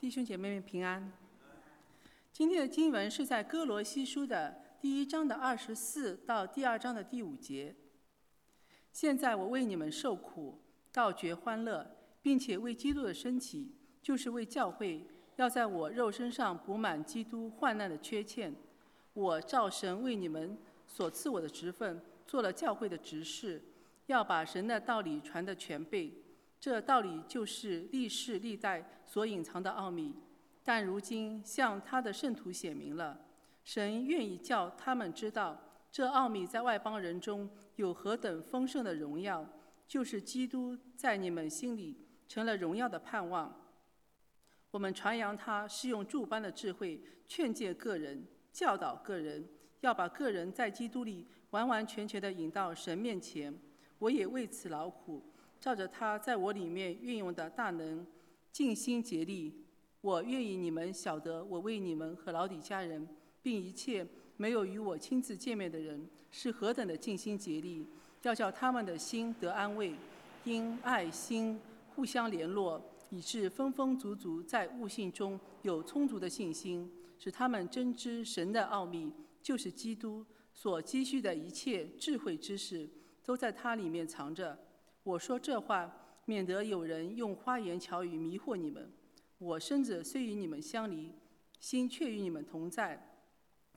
[0.00, 1.12] 弟兄姐妹们平安。
[2.32, 7.74] 今天的经文是在哥罗西书的第一章的二十四到第二章的第五节。
[8.92, 10.60] 现在我为你们受苦，
[10.92, 11.84] 倒觉欢乐，
[12.22, 18.54] 并且为基督的身体，就是为教会，要在我肉身上补满基督患难的缺欠。
[19.14, 20.56] 我照神为你们
[20.86, 23.60] 所赐我的职分，做了教会的执事，
[24.06, 26.12] 要把神的道理传得全备。
[26.60, 30.14] 这道理就是历世历代所隐藏的奥秘，
[30.64, 33.18] 但如今向他的圣徒显明了。
[33.64, 35.60] 神愿意叫他们知道，
[35.92, 39.46] 这奥秘在外邦人中有何等丰盛的荣耀，
[39.86, 43.54] 就是基督在你们心里成了荣耀的盼望。
[44.70, 49.48] 我们传扬他是用诸般的智慧劝诫个人、教导个人，
[49.80, 53.56] 要把个人在基督里完完全全的引到神面前。
[53.98, 55.22] 我也为此劳苦。
[55.60, 58.06] 照着他在我里面运用的大能，
[58.52, 59.64] 尽心竭力。
[60.00, 63.06] 我愿意你们晓得，我为你们和老底家人，
[63.42, 64.06] 并一切
[64.36, 67.84] 没有与我亲自见面的人，是何等的尽心竭力，
[68.22, 69.92] 要叫他们的心得安慰，
[70.44, 71.60] 因爱心
[71.96, 79.12] 互相联络，以致丰丰足足在悟性中有充足的信心，使他们真知神的奥秘，
[79.42, 82.88] 就是基督所积蓄的一切智慧知识，
[83.24, 84.56] 都在他里面藏着。
[85.08, 85.90] 我说这话，
[86.26, 88.92] 免得有人用花言巧语迷惑你们。
[89.38, 91.10] 我身子虽与你们相离，
[91.58, 93.16] 心却与你们同在。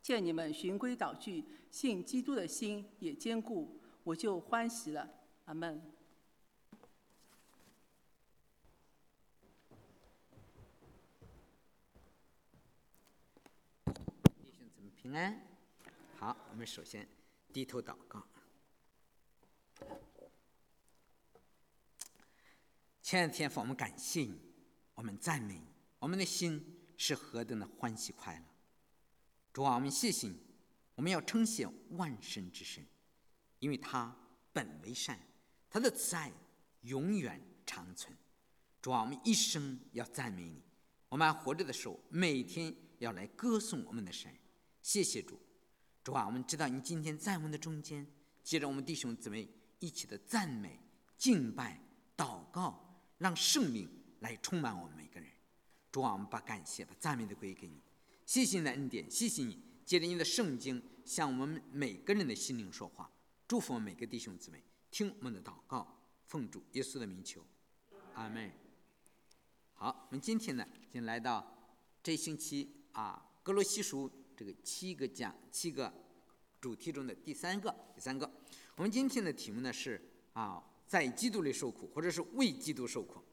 [0.01, 5.09] 见你们循规蹈矩，信基督的心也坚固，我就欢喜了。
[5.45, 5.81] 阿门。
[13.85, 15.41] 弟兄姊妹平安。
[16.17, 17.07] 好，我们首先
[17.53, 18.21] 低头祷告。
[23.11, 24.39] 亲爱的天父，我们感谢你，
[24.95, 25.67] 我们赞美你，
[25.99, 28.45] 我们的心是何等的欢喜快乐。
[29.51, 30.37] 主啊，我们谢谢你，
[30.95, 32.81] 我们要称谢万神之神，
[33.59, 34.15] 因为他
[34.53, 35.19] 本为善，
[35.69, 36.31] 他的慈爱
[36.83, 38.17] 永远长存。
[38.81, 40.63] 主啊，我们一生要赞美你，
[41.09, 44.33] 我们还活着的时候，每天要来歌颂我们的神。
[44.81, 45.37] 谢谢主，
[46.01, 48.07] 主啊，我们知道你今天在我们的中间，
[48.41, 49.49] 接着我们弟兄姊妹
[49.79, 50.79] 一起的赞美、
[51.17, 51.77] 敬拜、
[52.15, 52.87] 祷告。
[53.21, 53.87] 让圣灵
[54.21, 55.29] 来充满我们每个人，
[55.91, 57.79] 主啊，我们把感谢、把赞美都归给你，
[58.25, 59.61] 谢谢你的恩典，谢谢你。
[59.85, 63.11] 借着你的圣经向我们每个人的心灵说话，
[63.47, 67.45] 祝福我们每个弟兄姊妹，听我们的祷告，奉主耶稣的名求，
[68.15, 68.51] 阿门。
[69.73, 75.93] 好，我们今天呢，已经来到这星期啊，格罗西书这个七个讲七个
[76.59, 78.31] 主题中的第三个，第三个，
[78.77, 80.01] 我们今天的题目呢是
[80.33, 80.63] 啊。
[80.91, 83.23] 在基督里受苦，或者是为基督受苦，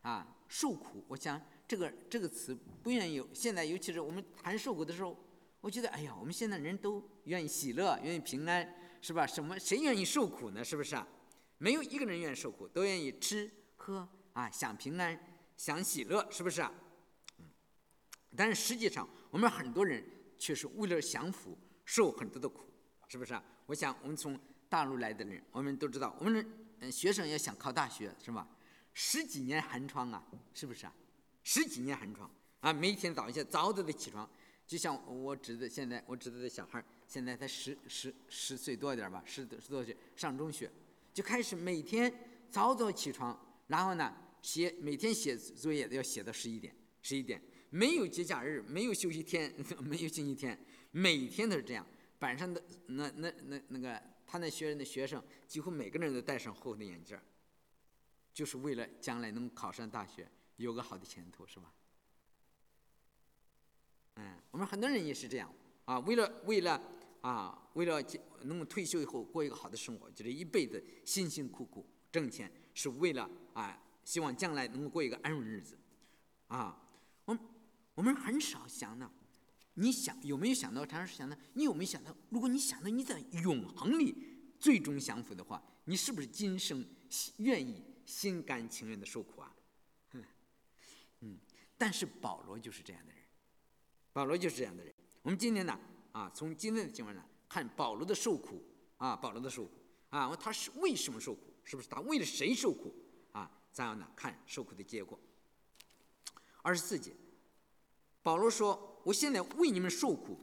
[0.00, 1.04] 啊，受苦。
[1.08, 3.22] 我想这个这个词不愿意。
[3.34, 5.14] 现在尤其是我们谈受苦的时候，
[5.60, 8.66] 我觉得，哎呀，我们现在人都愿意喜乐，愿意平安，
[9.02, 9.26] 是吧？
[9.26, 10.64] 什么谁愿意受苦呢？
[10.64, 11.06] 是不是啊？
[11.58, 15.20] 没有一个人愿意受苦，都愿意吃喝啊，想平安，
[15.54, 16.72] 想喜乐，是不是啊？
[18.34, 20.02] 但是实际上，我们很多人
[20.38, 22.62] 却是为了享福，受很多的苦，
[23.06, 23.44] 是不是啊？
[23.66, 24.40] 我想我们从
[24.70, 26.61] 大陆来的人，我们都知道，我们。
[26.90, 28.48] 学生要想考大学是吧？
[28.94, 30.22] 十几年寒窗啊，
[30.52, 30.92] 是不是啊？
[31.42, 34.28] 十几年寒窗啊，每天早上早早的起床，
[34.66, 40.70] 就像我侄子现在，我侄子的小孩现在才十十十岁多点吧，十十多岁上中学，
[41.14, 42.12] 就开始每天
[42.50, 43.38] 早早起床，
[43.68, 50.58] 然后呢写每天写作业都要写到十一点，十一点没有节假日，没有休息天， 没有星期天，
[50.90, 51.86] 每天都是这样，
[52.20, 54.11] 晚上的那那那那个。
[54.32, 57.20] 他那学人的学生几乎每个人都戴上厚的眼镜
[58.32, 60.26] 就是为了将来能考上大学，
[60.56, 61.70] 有个好的前途，是吧？
[64.14, 65.54] 嗯，我们很多人也是这样
[65.84, 66.82] 啊，为了为了
[67.20, 68.02] 啊，为了
[68.44, 75.78] 能够退休以后过一个好的生活，就是一辈子辛辛苦苦挣钱，是为了啊，希望将来能够过一个安稳日子
[76.46, 76.82] 啊。
[77.26, 77.44] 我们
[77.96, 79.12] 我们很少想到。
[79.74, 80.84] 你想有没有想到？
[80.84, 82.14] 常常想到，你有没有想到？
[82.28, 84.14] 如果你想到你在永恒里
[84.60, 86.86] 最终享福的话，你是不是今生
[87.38, 89.56] 愿意心甘情愿的受苦啊？
[91.20, 91.38] 嗯，
[91.78, 93.22] 但是保罗就是这样的人，
[94.12, 94.94] 保罗就是这样的人。
[95.22, 95.80] 我们今天呢，
[96.12, 98.62] 啊，从今天的经文呢，看保罗的受苦
[98.98, 99.72] 啊，保罗的受苦
[100.10, 101.50] 啊，他是为什么受苦？
[101.64, 102.94] 是不是他为了谁受苦
[103.32, 103.50] 啊？
[103.72, 105.18] 咱要呢看受苦的结果。
[106.60, 107.16] 二十四节，
[108.22, 108.90] 保罗说。
[109.04, 110.38] 我现在为你们受苦，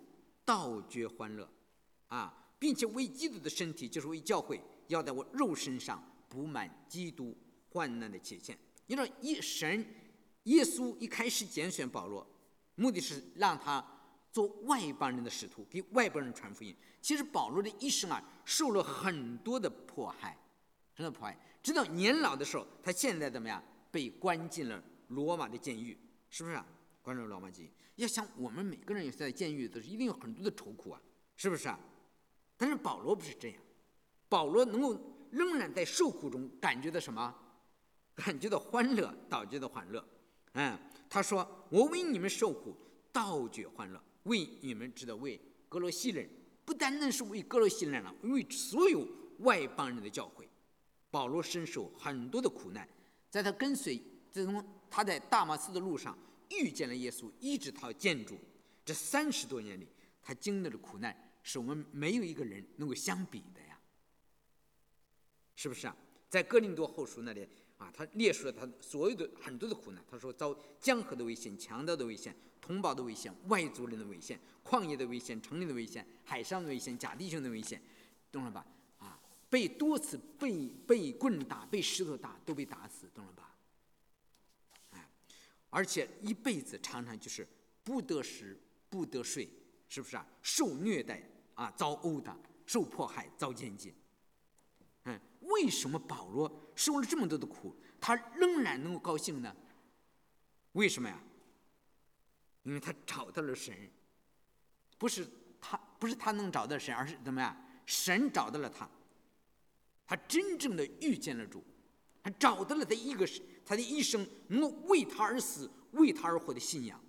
[0.45, 1.49] 倒觉欢乐，
[2.07, 7.35] 啊，并且为基督的身体，就是为教会，要在我肉身上补满基督
[7.69, 8.57] 患难的缺陷。
[8.87, 9.85] 你说，一神
[10.43, 12.25] 耶稣一开始拣选保罗，
[12.75, 13.85] 目的是让他
[14.31, 16.75] 做外邦人的使徒，给外邦人传福音。
[17.01, 20.37] 其实保罗的一生啊，受了很多的迫害，
[20.93, 21.37] 很多迫害。
[21.61, 23.63] 直到年老的时候，他现在怎么样？
[23.91, 25.97] 被关进了罗马的监狱，
[26.29, 26.61] 是不是？
[27.01, 27.71] 关注老马监狱。
[27.95, 31.01] 要想我们每个人也在监狱都是一定有很多的愁苦啊，
[31.35, 31.79] 是不是啊？
[32.57, 33.61] 但是保罗不是这样，
[34.27, 34.97] 保罗能够
[35.31, 37.35] 仍然在受苦中感觉到什么？
[38.15, 40.05] 感觉到欢乐，导觉到欢乐。
[40.53, 40.77] 嗯，
[41.09, 42.75] 他说：“我为你们受苦，
[43.13, 46.29] 倒觉欢乐，为你们值得，为格罗西人。”
[46.65, 49.07] 不单单是为哥罗西人了，为所有
[49.39, 50.47] 外邦人的教会，
[51.09, 52.87] 保罗深受很多的苦难。
[53.29, 53.99] 在他跟随，
[54.29, 56.15] 自从他在大马士的路上
[56.49, 58.37] 遇见了耶稣，一直到建筑
[58.83, 59.87] 这三十多年里，
[60.21, 63.79] 他经历的苦难，是我们没有一个人能够相比的呀，
[65.55, 65.95] 是不是啊？
[66.29, 67.47] 在哥林多后书那里
[67.77, 70.03] 啊，他列出了他所有的很多的苦难。
[70.09, 72.35] 他说遭江河的危险，强盗的危险。
[72.61, 77.81] 同胞的危险，外族人的危险，旷野的危险，城里的危险，海上的危险，假弟兄的危险，
[78.31, 78.63] 懂了吧？
[78.99, 79.19] 啊，
[79.49, 83.38] 被多次被被棍打，被石头打，都被打死，懂了吧？
[85.69, 87.47] 而且一辈子常常就是
[87.83, 89.49] 不得食，不得睡，
[89.87, 90.25] 是不是啊？
[90.41, 91.21] 受虐待
[91.53, 93.93] 啊，遭殴打，受迫害，遭监禁。
[95.05, 99.55] 嗯，为什么保罗受了这么多的苦，他仍然能够高兴呢？
[100.73, 101.21] 为什么呀？
[102.63, 103.75] 因为他找到了神，
[104.97, 105.27] 不是
[105.59, 107.55] 他，不是他能找到神，而是怎么样？
[107.85, 108.87] 神找到了他，
[110.05, 111.63] 他真正的遇见了主，
[112.21, 113.25] 他找到了他一个
[113.69, 116.99] 他的一生能够为他而死、为他而活的信仰。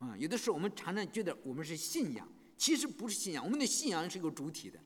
[0.00, 4.76] 啊，有的时候我们常常觉得我们是信仰，其实不是信仰，我们的信仰是一个主体的。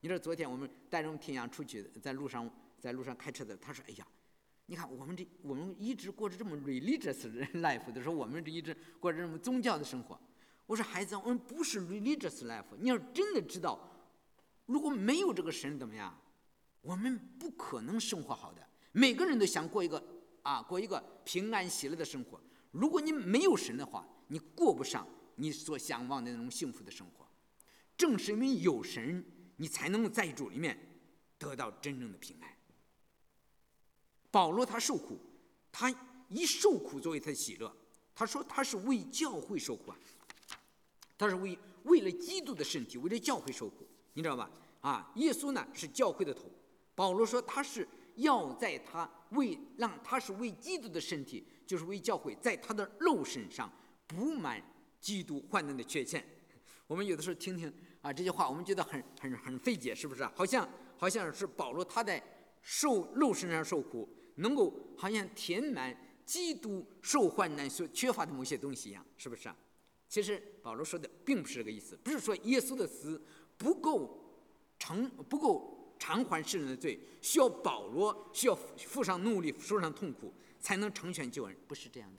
[0.00, 2.50] 你知道昨天我们带着我们天阳出去，在路上
[2.80, 4.08] 在路上开车的，他说：“哎呀。”
[4.64, 7.28] 你看，我们这我们一直过着这么 religious
[7.60, 10.18] life 的时候，我们这一直过着这么宗教的生活。
[10.64, 12.64] 我说孩子，我们不是 religious life。
[12.78, 13.78] 你要真的知道，
[14.64, 16.18] 如果没有这个神，怎么样？
[16.80, 18.66] 我们不可能生活好的。
[18.92, 20.02] 每个人都想过一个
[20.42, 22.40] 啊，过一个平安喜乐的生活。
[22.70, 25.06] 如果你没有神的话，你过不上
[25.36, 27.26] 你所向往的那种幸福的生活。
[27.96, 29.24] 正是因为有神，
[29.56, 30.78] 你才能在主里面
[31.38, 32.50] 得到真正的平安。
[34.30, 35.18] 保罗他受苦，
[35.70, 35.94] 他
[36.28, 37.74] 以受苦作为他的喜乐。
[38.14, 39.98] 他说他是为教会受苦啊，
[41.16, 44.50] 他是为为了基督的身体，为了教会受苦，你知道吧？
[44.80, 46.50] 啊，耶稣呢是教会的头。
[46.94, 47.86] 保罗说他是
[48.16, 53.70] 要在他为让他是为基督的身体，就是为教会，在他的肉身上
[54.06, 54.62] 补满
[55.00, 56.24] 基督患难的缺陷。
[56.86, 60.24] 我们有的时候听听啊这句话，我们觉得很很很费解，是不是？
[60.34, 62.22] 好像好像是保罗他在
[62.60, 64.08] 受肉身上受苦。
[64.36, 65.94] 能够好像填满
[66.24, 69.54] 基督受患难所缺乏的某些东西一样，是不是啊？
[70.08, 73.22] 其实保罗说的并不是这个意思，不是说耶稣的死
[73.58, 74.42] 不够
[74.78, 75.71] 成不够
[76.02, 82.18] 偿还世人的罪，需要保罗需要付上努力、受上痛苦才能成全救恩，不是这样的。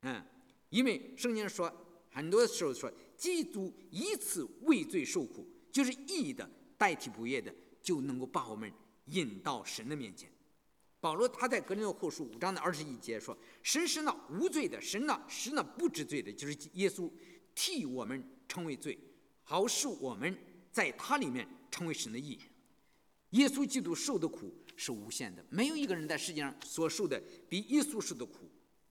[0.00, 0.24] 嗯，
[0.70, 1.70] 因为圣经说
[2.10, 6.48] 很多时候说基督一次为罪受苦，就是义的
[6.78, 8.72] 代替不义的，就能够把我们
[9.08, 10.30] 引到神的面前。
[10.98, 17.10] 保罗他在格林诺后书五章的二十一节说：“神是那无罪的，神那是那不知罪的，就是耶稣
[17.54, 18.98] 替我们成为罪，
[19.44, 20.34] 好使我们
[20.72, 22.38] 在他里面成为神的义。
[23.30, 28.50] 耶稣基督受的苦是无限的，没有一个人在世界上所受的比耶稣受的苦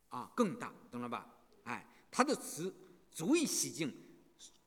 [0.09, 1.27] 啊更大，懂了吧？
[1.63, 2.73] 哎，他的死
[3.11, 3.93] 足以洗净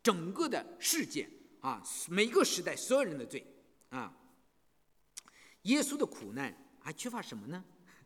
[0.02, 1.28] 整个的世界
[1.60, 3.46] 啊，每个时代所有人的罪
[3.90, 4.16] 啊。
[5.62, 7.62] 耶稣的苦难。”还缺乏什么呢？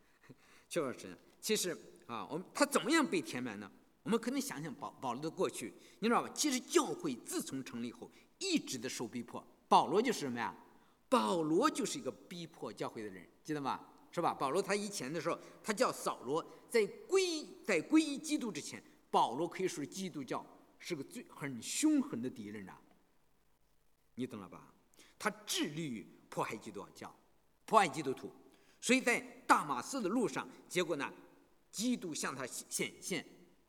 [0.67, 1.15] 缺乏什么。
[1.39, 1.71] 其实
[2.07, 3.71] 啊，我们他怎么样被填满呢？
[4.03, 6.29] 我们可能想想保保罗的过去，你知道吧？
[6.35, 9.41] 其实教会自从成立后，一直的受逼迫。
[9.69, 10.53] 保罗就是什么呀？
[11.09, 13.87] 保罗就是一个逼迫教会的人，记得吗？
[14.11, 14.33] 是吧？
[14.33, 18.81] 保罗他以前的时候，他叫扫罗，在归在皈依基督之前，
[19.11, 20.45] 保罗可以说是基督教
[20.79, 22.79] 是个最很凶狠的敌人啊。
[24.15, 24.73] 你懂了吧？
[25.19, 27.13] 他致力于迫害基督教，
[27.65, 28.31] 迫害基督徒。
[28.79, 31.11] 所以在大马士的路上，结果呢，
[31.69, 33.25] 基督向他显现，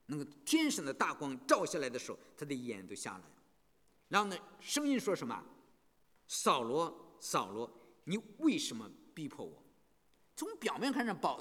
[0.07, 3.25] 那个天上的大光照下来的时候，他的眼都瞎了。
[4.09, 5.45] 然后呢，声音说什么？
[6.29, 7.71] 扫罗，扫罗，
[8.05, 9.63] 你为什么逼迫我？
[10.35, 11.41] 从表面看上，保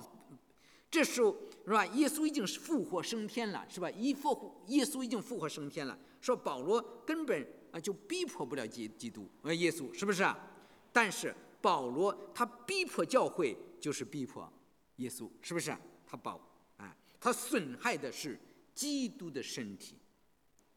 [0.89, 1.85] 这时候是吧？
[1.87, 3.89] 耶稣已经是复活升天了，是吧？
[3.91, 5.97] 一复活，耶稣已经复活升天了。
[6.21, 10.37] 说保罗根本啊就逼迫不了基基督呃耶稣，是不是啊？
[10.91, 11.35] 但是。
[11.61, 14.47] 保罗他逼迫教会，就是逼迫
[14.97, 15.75] 耶稣，是不是？
[16.05, 16.39] 他保，
[16.77, 18.39] 哎，他损害的是
[18.75, 19.97] 基督的身体，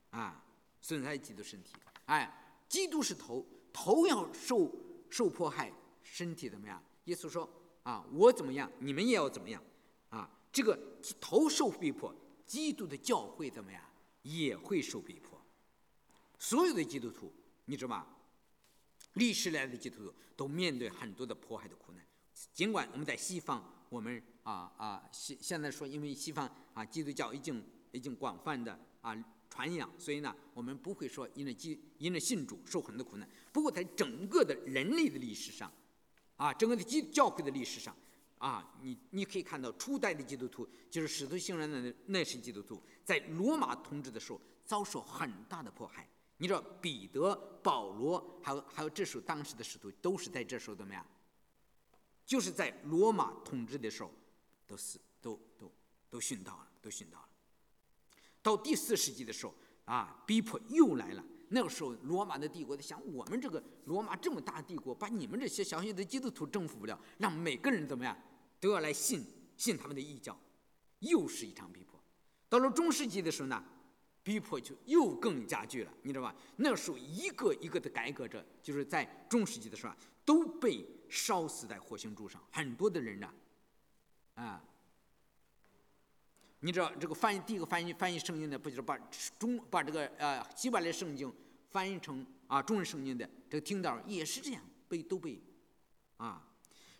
[0.09, 0.43] 啊，
[0.81, 1.75] 损害基督身体。
[2.07, 4.73] 哎，基督是头，头要受
[5.11, 5.73] 受迫害，
[6.03, 6.83] 身体怎么样？
[7.05, 7.49] 耶稣说
[7.83, 9.63] 啊，我怎么样，你们也要怎么样，
[10.11, 10.79] 啊，这个
[11.21, 12.15] 头受逼迫，
[12.47, 13.83] 基督的教会怎么样，
[14.23, 15.41] 也会受逼迫。
[16.39, 17.33] 所有的基督徒，
[17.65, 18.07] 你知道吗？
[19.15, 22.05] 历史来的基督徒都面对很多的迫害的苦难。
[22.53, 29.17] 尽管我们在西方，我们啊啊现现在说，因为西方啊基督教已经已经广泛的啊
[29.59, 33.29] 传扬，所以呢，我们不会说因为基因为信主受很多苦难。
[33.53, 35.73] 不过在整个的人类的历史上，
[36.37, 37.97] 啊，整个的基教会的历史上，
[38.39, 46.09] 啊，你你可以看到初代的基督徒，就是使徒行传的那些基督徒，在罗马统治的时候遭受很大的迫害。
[46.37, 51.05] 你知道彼得、保罗，还有还有这时候当时的使徒，都是在这时候怎么样？
[52.25, 54.13] 就是在罗马统治的时候，
[54.69, 55.73] 都死，都都
[56.09, 57.28] 都殉道了，都殉道了。
[58.43, 59.55] 到第四世纪的时候，
[59.85, 61.25] 啊，逼迫又来了。
[61.49, 68.17] 那个时候，罗马的帝国在想：我们这个罗马这么大帝国，把你们这些小小的基督徒征服不了，让每个人怎么样
[68.61, 69.25] 都要来信
[69.57, 70.39] 信他们的异教，
[71.01, 71.99] 又是一场逼迫。
[72.49, 73.65] 到了中世纪的时候呢？
[74.21, 76.35] 逼迫就又更加剧了，你知道吧？
[76.57, 83.33] 那时候一个一个的改革者，就是在中世纪的时候，都被烧死在火星柱上，很多的人呢，
[84.35, 84.63] 啊，
[86.61, 88.99] 你知道这个翻译第一个翻译翻译圣经的，不就是把
[89.39, 91.33] 中把这个呃希伯来圣经
[91.71, 95.41] 翻译成啊中文圣经的这个听到也是这样被都被，
[96.17, 96.49] 啊，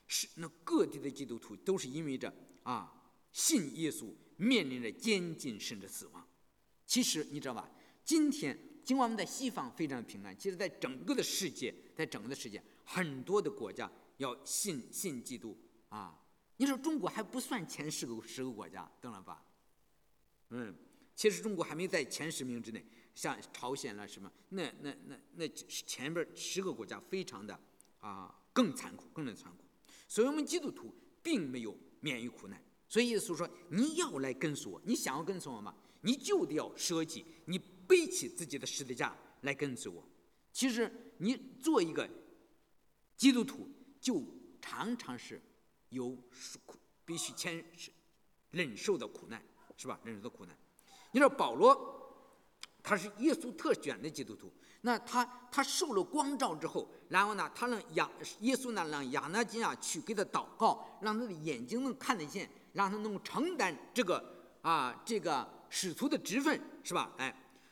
[0.07, 2.93] 是那各地的基督徒都是因为这啊
[3.33, 6.25] 信耶稣，面临着监禁甚至死亡。
[6.87, 7.69] 其实你知道吧？
[8.05, 16.17] 今天尽管我们在西方非常平安，其实在整个的世界，在整个的世界，很多的国家要信信基督啊。
[16.59, 19.45] 你说中国还不算前十个十个国家，懂了吧？
[20.51, 20.75] 嗯，
[21.15, 27.59] 其实中国还没在前十名之内，像朝鲜了什么，那那那那前边十个国家非常的
[28.01, 29.65] 啊更残酷，更的残酷。
[30.07, 32.63] 所以我们基督徒并没有免于苦难。
[32.89, 40.03] 所以耶稣说：“你要来跟随我，你想要跟随我吗？”你就得要舍己，你背起自己的十字架来跟随我。
[40.53, 42.09] 其实你做一个
[43.17, 43.69] 基督徒，
[44.01, 44.25] 就
[44.63, 45.43] 常常是
[45.91, 46.17] 有
[46.65, 47.63] 苦，必须牵
[48.53, 49.45] 忍受的苦难，
[49.79, 49.99] 是吧？
[50.05, 50.55] 忍受的苦难。
[51.13, 52.23] 你说保罗，
[52.83, 64.23] 他是耶稣特选的基督徒，那他他受了光照之后，然后呢，他让亚耶稣呢让亚拿基亚去给他祷告，让他的眼睛能看得见，让他能够承担这个
[64.61, 65.57] 啊这个。
[65.71, 67.13] 使徒的职分是吧？
[67.19, 67.31] 哎，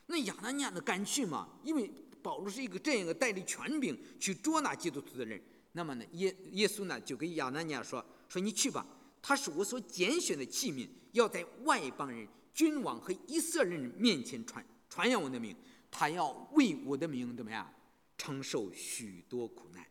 [0.08, 1.48] 那亚拿尼亚呢敢去吗？
[1.64, 5.42] 因为保罗是一个这样一个带着权柄去捉拿基督徒的人。
[5.72, 8.86] 那么呢，耶耶稣呢就跟亚拿尼亚说：“说你去吧，
[9.28, 15.52] 他是我所拣选的器皿，要在外邦人、君王和以色列人面前传传扬我的名。
[15.90, 17.68] 他要为我的名怎么样，
[18.16, 19.84] 承受许多苦难。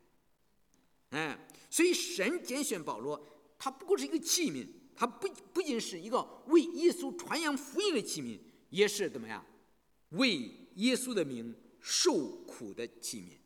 [1.10, 3.22] 哎，所以神拣选保罗，
[3.60, 4.66] 他不过是一个器皿。”
[4.96, 8.40] 他不不仅是一个为耶稣传扬福音的器皿，
[8.70, 9.46] 也是怎么样，
[10.12, 13.38] 为耶稣的名受苦的器皿，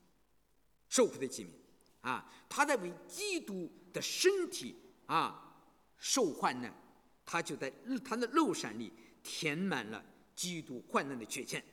[0.87, 4.75] 受苦的器皿，啊，他在为基督的身体
[5.07, 5.48] 啊
[5.99, 6.73] 受患难，
[7.25, 7.71] 他就在
[8.03, 8.91] 他的肉身里
[9.21, 10.03] 填满了
[10.35, 11.63] 基督患难的缺陷，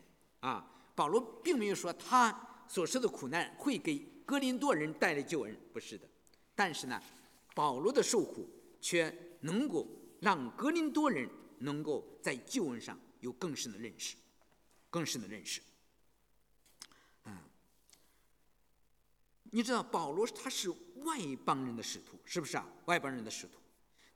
[0.40, 6.06] 啊，保罗并没有说他所受的苦难会给哥林多人带来救恩，不是的，
[6.54, 7.02] 但是呢，
[7.54, 8.48] 保罗的受苦
[8.80, 9.14] 却。
[9.40, 9.86] 能够
[10.20, 11.28] 让格林多人
[11.58, 14.16] 能够在救恩上有更深的认识，
[14.90, 15.60] 更深的认识。
[17.26, 17.38] 嗯，
[19.52, 20.70] 你知道保罗他是
[21.04, 22.66] 外邦人的使徒，是不是啊？
[22.86, 23.60] 外邦人的使徒，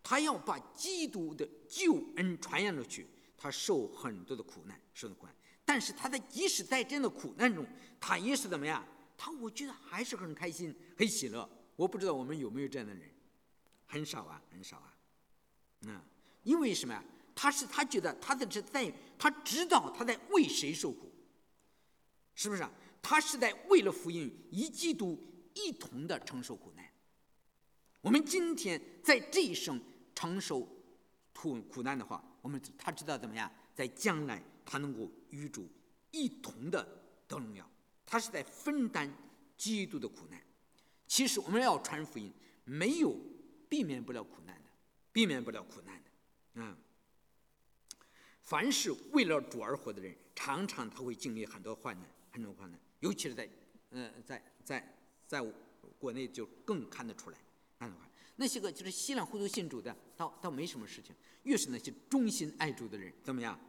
[0.03, 5.35] 他要把基督的救恩传扬出去，他受很多的苦难，受的苦难。
[5.65, 7.67] 但是他在即使在这样的苦难中，
[8.01, 8.85] 他也是怎么样？
[9.17, 11.49] 他我觉得还是很开心，很喜乐。
[11.77, 13.09] 我不知道我们有没有这样的人，
[13.87, 14.97] 很少啊，很少啊。
[15.83, 16.01] 嗯，
[16.43, 17.05] 因为什么呀？
[17.35, 21.11] 他是他觉得他的是在，他知道他在为谁受苦，
[22.35, 22.71] 是不是啊？
[23.01, 25.19] 他是在为了福音与基督
[25.55, 26.85] 一同的承受苦难。
[28.03, 29.81] 我们今天在这一生
[30.15, 30.69] 承受
[31.33, 33.51] 苦苦难的话，我们他知道怎么样？
[33.75, 35.69] 在将来他能够与主
[36.11, 36.83] 一同的
[37.27, 37.69] 得荣耀。
[38.05, 39.13] 他是在分担
[39.57, 40.41] 基督的苦难。
[41.07, 42.33] 其实我们要传福音，
[42.65, 43.17] 没有
[43.69, 44.71] 避免不了苦难的。
[45.13, 46.11] 避免不了苦难的，
[46.55, 46.77] 嗯，
[48.43, 53.51] 凡是为了主而活的人，常常他会经历很多患难，很多患难，尤其是在，
[53.91, 55.45] 嗯，在在在
[55.99, 57.39] 国内就更看得出来，
[57.77, 58.10] 看得出来。
[58.41, 61.15] 那些个就是稀里糊涂信主的，倒倒没什么事情。
[61.43, 63.61] 越是那些忠心爱主的人，怎么样？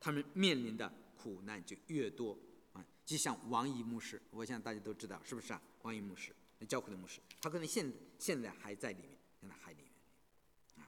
[0.00, 2.36] 他们面临的苦难就越多
[2.72, 2.84] 啊！
[3.06, 5.62] 就像王毅牧师，我想大家都知道，是不是啊？
[5.82, 7.88] 王毅牧师，那教会的牧师，他可能现
[8.18, 10.84] 现在还在里面，在海里面。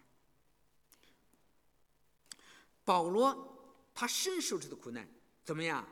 [2.84, 5.08] 保罗他深受这个苦难，
[5.44, 5.88] 怎么样？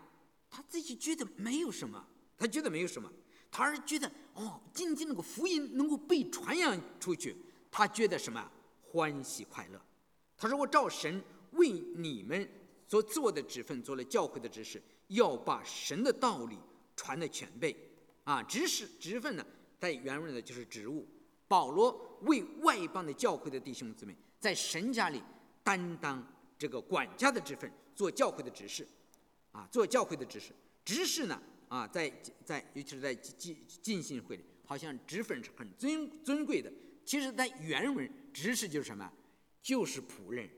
[0.50, 2.04] 他自己觉得没有什么，
[2.36, 3.08] 他觉得没有什么，
[3.50, 7.36] 他是觉得哦，今天那个福音能够被传扬出去，
[7.70, 8.50] 他觉得什么啊
[8.82, 9.80] 欢喜快乐。
[10.36, 12.48] 他说：“我照神为你们。”
[12.90, 16.58] 所做的职分做了教会的指示，要把神的道理
[16.96, 17.76] 传的全备，
[18.24, 19.46] 啊，指示职分呢，
[19.78, 21.06] 在原文呢就是职务。
[21.46, 25.22] 保罗为外邦的教会的弟兄姊妹，在神家里
[25.62, 26.20] 担当
[26.58, 28.84] 这个管家的职分，做教会的指示，
[29.52, 30.52] 啊，做教会的指示。
[30.84, 32.12] 执事呢，啊，在
[32.44, 36.70] 在尤其是在进进信会里，好像职分是很尊尊贵的。
[37.06, 39.10] 其实，在原文，执事就是什么？
[39.62, 40.50] 就是仆人，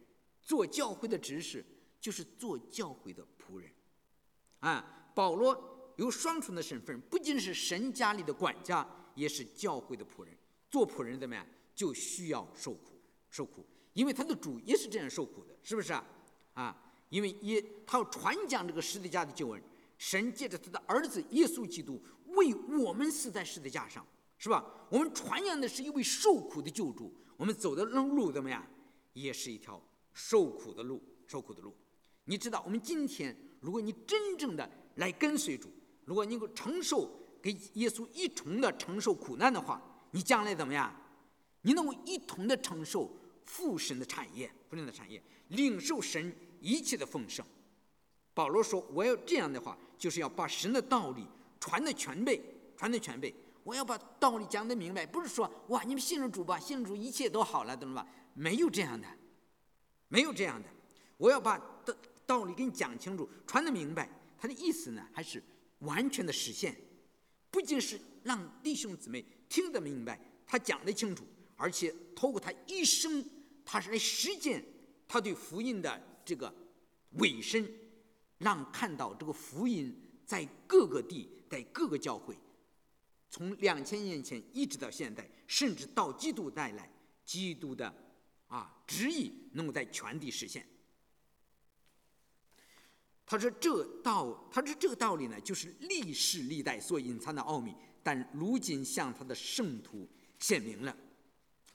[0.42, 1.64] 做教会的执事。
[2.02, 3.70] 就是做教会的仆人，
[4.58, 10.36] 啊，保罗有双重的身份，不仅是神家里的管家，也是教会的仆人。
[10.68, 11.46] 做仆人怎么样？
[11.76, 13.00] 就需要受苦，
[13.30, 16.04] 受苦，因为他的主也是这样受苦的，是不是啊？
[16.54, 19.62] 啊，因为一他要传讲这个十字架的救恩，
[20.02, 24.04] 神借着他的儿子耶稣基督为我们死在十字架上，
[24.36, 24.64] 是吧？
[24.90, 28.66] 我们传扬的是一位受苦的救主，我们走的路怎么样？
[29.12, 29.80] 也是一条
[30.12, 31.72] 受苦的路，受苦的路。
[32.24, 35.70] 你知道，我们今天，如果你真正的来跟随主，
[36.04, 37.08] 如果你能够承受
[37.40, 39.80] 给耶稣一同的承受苦难的话，
[40.10, 40.92] 你将来怎么样？
[41.60, 47.46] 你能够一同的承受父神的产业，父神的产业，领受神一切的丰盛。
[48.34, 51.26] 保罗说：“我要这样的话，就是要把神的道理
[51.60, 52.40] 传的全备，
[52.76, 53.34] 传的全备。
[53.64, 58.08] 我要把道理讲得明白，不是说哇，你们信了主吧，信了主一切都好了，懂了吧？
[58.34, 59.06] 没有这样的，
[60.08, 60.68] 没有这样的。
[61.16, 64.08] 我要把道。”道理给你讲清楚，传得明白，
[64.38, 65.42] 他的意思呢，还是
[65.80, 66.74] 完全的实现。
[67.50, 73.22] 不仅是让弟兄姊妹听得明白，他讲得清楚，而且透过他一生，
[73.66, 74.64] 他是来实践
[75.06, 76.54] 他对福音的这个
[77.14, 77.68] 委身，
[78.42, 79.94] 让看到这个福音
[80.26, 82.36] 在各个地，在各个教会，
[83.30, 86.90] 从两千年前一直到现在，甚至到基督带来，
[87.24, 87.94] 基督的
[88.48, 90.66] 啊旨意能够在全地实现。
[93.24, 100.06] 他说：“这道，他说这个道理呢，就是历世历代所隐藏的奥秘，但如今向他的圣徒
[100.38, 100.94] 显明了。”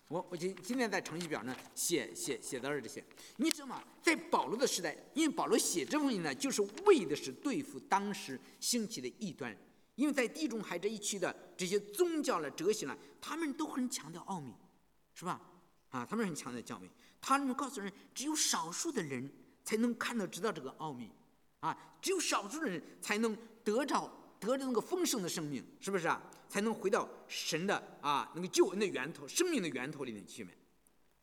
[0.07, 3.03] 我我今今天在程序表呢写写写到这些，
[3.35, 3.83] 你知道吗？
[4.01, 9.55] 在保罗的时代，因为保罗写这封信呢，就是为的是对付当时兴起的异端，
[9.95, 14.53] 因为在地中海这一区的这些宗教的哲学呢，他们都很强调奥秘，
[15.13, 15.41] 是吧？
[15.89, 16.89] 啊，他们很强调教秘，
[17.19, 19.29] 他们告诉人，只有少数的人
[19.65, 21.11] 才能看到知道这个奥秘。
[21.59, 26.21] 啊，只有少数的人才能得着得着那个丰盛的生命，是不是啊？
[26.49, 30.55] 才能回到神的啊那个救恩的源头、生命的源头里面去面。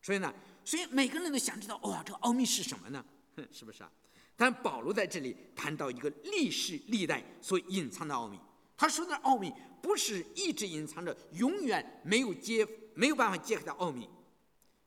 [0.03, 0.33] 所以呢，
[0.64, 3.05] 所以每个人都想知道，哇，这个奥秘是什么呢？
[3.50, 3.90] 是不是啊？
[4.37, 8.38] 但保罗在这里谈到一个历世历代所隐藏的奥秘。
[8.77, 14.09] 他说的奥秘不是一直隐藏着、永远没有揭、没有办法揭开的奥秘。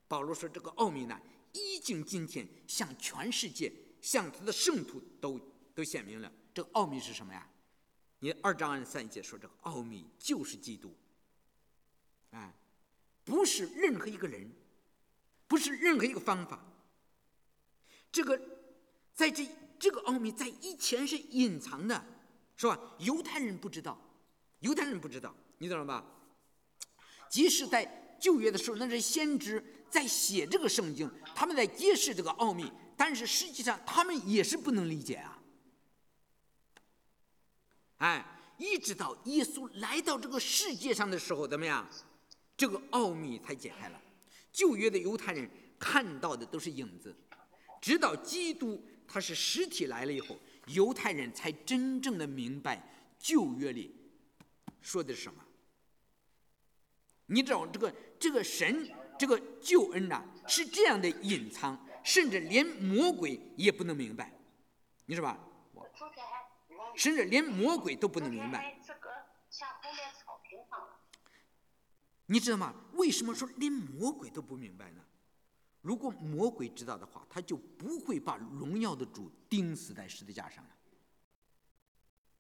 [0.08, 1.20] 保罗说，这个奥秘呢，
[1.54, 3.72] 已经今天向全世界。
[4.00, 5.40] 向他的圣徒都
[5.74, 7.46] 都显明了这个奥秘是什么呀？
[8.20, 10.96] 你二章二十三节说这个奥秘就是基督，
[12.32, 12.54] 啊，
[13.24, 14.52] 不是任何一个人，
[15.48, 16.60] 不是任何一个方法。
[18.12, 18.40] 这个
[19.14, 22.04] 在这这个奥秘在以前是隐藏的，
[22.56, 22.96] 是吧？
[23.00, 24.00] 犹太人不知道，
[24.62, 26.04] 犹太人不知道，你懂了吧？
[27.30, 32.72] 即使在旧约的时候，那是先知在写这个圣经，他们在揭示这个奥秘。
[33.00, 35.37] 但是实际上，他们也是不能理解啊！
[37.98, 38.26] 哎，
[38.58, 41.88] 一直到耶稣来到这个世界上的时候，怎么样？
[42.56, 44.02] 这个奥秘才解开了。
[44.52, 47.16] 旧约的犹太人看到的都是影子，
[47.82, 52.82] 直到基督他是实体来了以后，犹太人才真正的明白
[53.20, 53.96] 旧约里
[54.82, 55.44] 说的是什么。
[57.28, 61.84] 你知道这个这个神这个救恩呐，是这样的隐藏。
[62.04, 64.32] 甚至连魔鬼也不能明白，
[65.08, 65.38] 你知道吧？
[66.98, 68.76] 甚至连魔鬼都不能明白。
[72.26, 72.74] 你知道吗？
[72.94, 75.04] 为什么说连魔鬼都不明白呢？
[75.82, 80.72] 如果魔鬼知道的话，他就不会把荣耀的主钉死在十字架上了。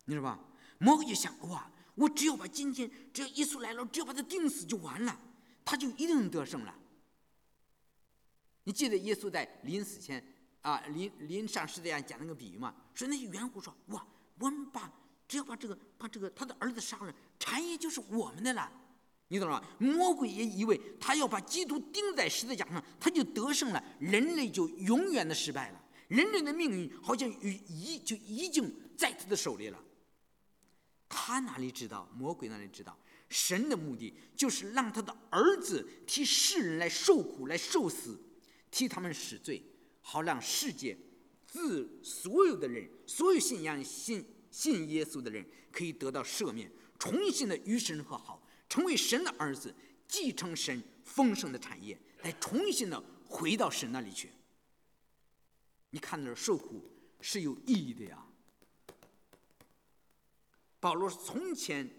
[0.05, 0.39] 你知道吧？
[0.79, 5.17] 魔鬼就想：哇，我只要把今天只要耶稣来了，只要把他钉死就完了。
[5.63, 6.73] 他就一定能得胜了。
[8.63, 10.21] 你记得耶稣在临死前
[10.61, 12.75] 啊，临临上十字架讲那个比喻吗？
[12.93, 14.05] 说那些猿猴说：“哇，
[14.39, 14.91] 我们把
[15.27, 18.71] 只要把这个把这个他的儿子杀了，产业就是我们的了。”
[19.29, 19.67] 你懂了吗？
[19.77, 25.83] 魔鬼也以为他要把基督钉在十字架上，他就得胜了，人类就永远的失败了。
[26.07, 29.83] 人类的命运好像已就已经在他的手里了。
[31.09, 32.09] 他哪里知道？
[32.15, 32.97] 魔鬼哪里知道？
[33.27, 38.17] 神的目的就是让他的儿子替世人来受苦、来受死，
[38.71, 39.61] 替他们死罪，
[39.99, 40.97] 好让世界
[41.47, 48.43] 自所有的人、所有信仰信信耶稣的人可以得到赦免，重新的与神和好。
[48.69, 49.73] 成为神的儿子，
[50.09, 54.29] 继承神丰盛的产业，来重新的回到神那里去。
[55.91, 56.83] 你看那受苦
[57.21, 58.25] 是有意义的呀。
[60.81, 61.89] 保罗从前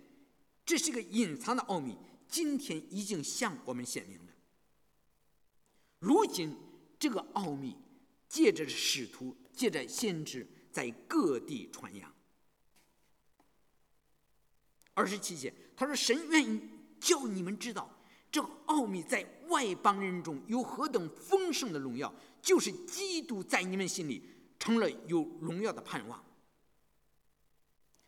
[0.65, 1.97] 这是个隐藏的奥秘，
[2.29, 4.33] 今天已经向我们显明了。
[6.01, 6.55] 如今
[6.99, 7.75] 这个奥秘
[8.29, 12.13] 借着使徒，借着先知，在各地传扬。
[14.95, 15.55] 二十七节。
[15.77, 16.61] 他说：“神愿意
[17.01, 17.89] 叫你们知道，
[18.33, 22.13] 这奥秘在外邦人中有何等丰盛的荣耀，
[22.43, 26.21] 就是基督在你们心里成了有荣耀的盼望。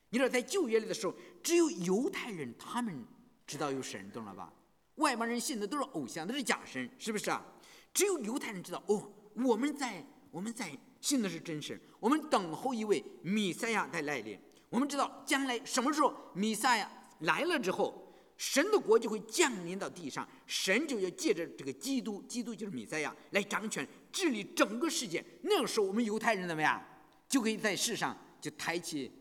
[0.09, 3.06] 你知道，在旧约里的时候，只有犹太人他们
[3.46, 4.52] 知道有神，懂了吧？
[4.96, 7.46] 外邦人信的都是偶像，都是假神，是不是啊？
[7.94, 14.38] 只有犹太人知道，哦，我们在我们在信的是真神，我们等候一位弥赛亚的来临。
[14.69, 16.90] 我们知道将来什么时候弥赛亚。”
[17.21, 25.23] 来了之后，神的国就会降临到地上，神就要借着这个基督，基督就是弥赛亚来掌权治理整个世界。
[25.43, 26.83] 那个时候，我们犹太人怎么样，
[27.29, 29.12] 就可以在世上就抬起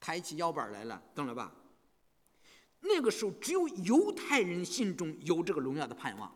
[0.00, 1.54] 抬起腰板来了，懂了吧？
[2.80, 6.34] 那个时候，只有犹太人心中有这个荣耀的盼望。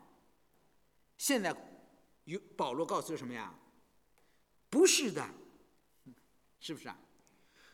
[1.17, 1.57] 现在，
[2.25, 3.53] 有保罗告诉什么呀？
[4.71, 5.29] 不是的，
[6.61, 6.99] 是不是啊？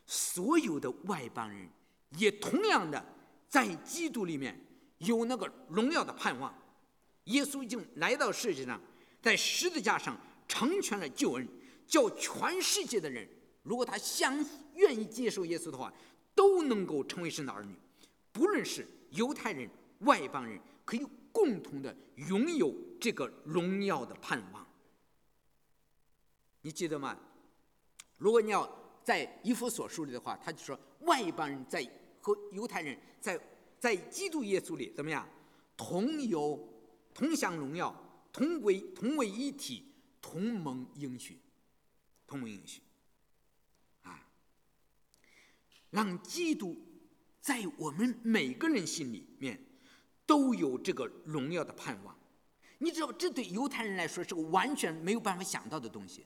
[0.07, 1.69] 所有的外邦人。
[2.17, 3.05] 也同样的，
[3.49, 4.59] 在基督里面
[4.99, 6.53] 有那个荣耀的盼望。
[7.25, 8.81] 耶稣已经来到世界上，
[9.21, 11.47] 在十字架上成全了救恩，
[11.87, 13.29] 叫全世界的人，
[13.63, 14.43] 如果他相
[14.75, 15.93] 愿意接受耶稣的话，
[16.35, 17.79] 都能够成为神的儿女。
[18.33, 21.07] 不论是犹太人、外邦人，可以
[21.39, 24.67] 共同的拥有这个荣耀的盼望。
[26.63, 27.17] 你记得吗？
[28.17, 28.69] 如果你要
[29.05, 31.89] 在以弗所书里的话，他就说外邦人在。
[32.21, 33.41] 和犹太人在
[33.79, 35.27] 在基督耶稣里怎么样？
[35.77, 36.69] 同有
[37.15, 37.95] 同享荣耀，
[38.33, 41.39] 同为同为一体，同盟应许，
[42.27, 42.83] 同盟应许。
[44.03, 44.29] 啊，
[45.91, 46.77] 让基督
[47.41, 49.59] 在我们每个人心里面
[50.29, 52.17] 都有这个荣耀的盼望。
[52.79, 56.25] 你知道，这对犹太人来说是个完全没有办法想到的东西，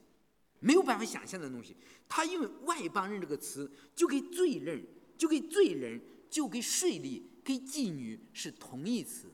[0.59, 1.75] 没有办法想象的东西。
[2.07, 4.85] 他因为外邦人这个词，就给罪人。
[5.15, 9.31] 就给罪人，就给税吏，给妓女是同义词，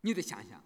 [0.00, 0.62] 你得想想，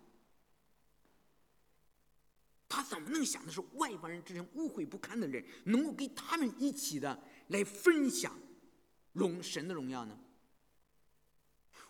[2.66, 8.36] 他怎么能想的是外邦人这些污秽不堪的人，能够跟他们一起的来分享
[9.12, 10.18] 荣神的荣耀呢？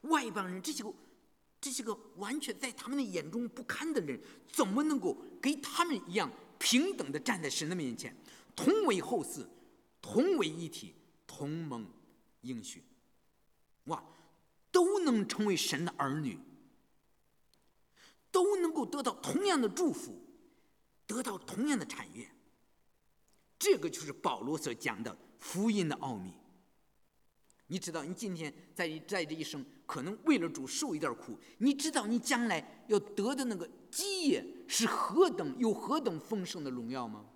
[0.03, 0.93] 外邦人这些个
[1.61, 4.21] 这些个完全在他们的眼中不堪的人，
[4.53, 8.17] 怎么能够跟他们一样平等的站在神的面前，
[8.55, 9.47] 同为后嗣，
[10.01, 10.95] 同为一体，
[11.27, 11.87] 同盟？
[12.43, 12.85] 应许，
[13.85, 14.03] 哇，
[14.71, 16.39] 都能成为神的儿女，
[18.31, 20.23] 都能够得到同样的祝福，
[21.05, 22.31] 得到同样的产业。
[23.59, 26.33] 这个就是保罗所讲的福音的奥秘。
[27.69, 37.27] 你知道，你今天在在这一生，可能为了主受一点苦，你知道你将来要得的那个基业是何等有何等丰盛的荣耀吗？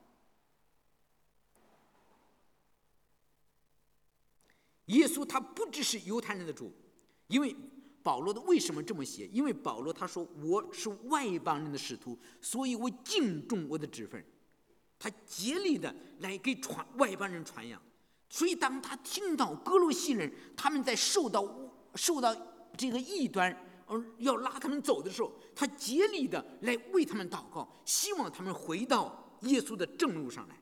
[4.86, 6.72] 耶稣他不只是犹太人的主，
[7.28, 7.54] 因为
[8.02, 9.26] 保罗的为什么这么写？
[9.28, 14.24] 因为保罗他说我是外邦人的使徒，所以我敬重我的职分，
[14.98, 17.80] 他竭力的来给传外邦人传扬。
[18.32, 21.46] 所以当他听到哥罗西人他们在受到
[21.94, 22.34] 受到
[22.78, 23.54] 这个异端
[23.86, 30.58] 而要拉他们走的时候，他竭力的来为他们祷告，希望他们回到耶稣的正路上来。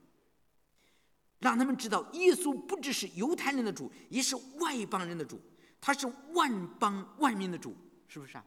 [1.39, 5.41] 让他们知道，耶稣不只是犹太人的主，也是外邦人的主，
[5.81, 7.77] 他是万邦万民的主，
[8.09, 8.45] 是不是啊？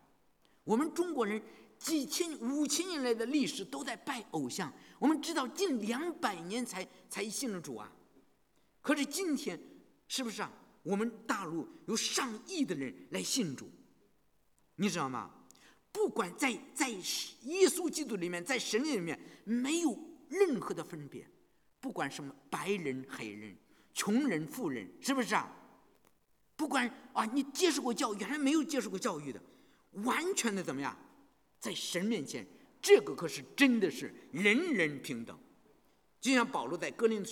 [0.66, 1.42] 我们中国人
[1.80, 7.90] 几千、五千年来的历史都在拜偶像，我们知道近两百年才才信了主啊。
[8.84, 9.60] 可是今天，
[10.08, 10.54] 是不是啊？
[10.84, 13.72] 我们大陆有上亿的人来信主，
[14.76, 15.32] 你知道吗？
[15.94, 21.26] 不管在在耶稣基督里面，在神里面没有任何的分别，
[21.80, 23.56] 不管什么白人、黑人、
[23.94, 25.50] 穷人、富人，是不是啊？
[26.58, 29.42] 不管啊，你接受过教育还是没有接受过教育的，
[30.04, 30.98] 完全的怎么样，
[31.60, 32.46] 在神面前，
[32.82, 35.40] 这个可是真的是人人平等。
[36.20, 37.24] 就像保罗在哥林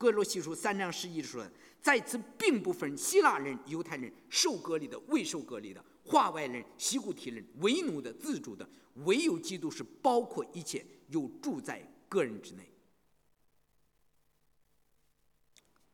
[0.00, 1.46] 哥罗西书三章十一说，
[1.82, 8.66] 在此并不分希腊人、犹太人、受隔离的、未受隔离的、化外人、西古提人、为奴的、自主的，
[9.04, 12.66] 唯有基督是包括一切，又住在个人之内。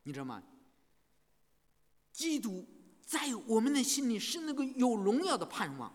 [0.03, 0.41] 你知道吗？
[2.13, 2.65] 基督
[3.05, 5.91] 在我们的心里是那个有荣耀的盼望。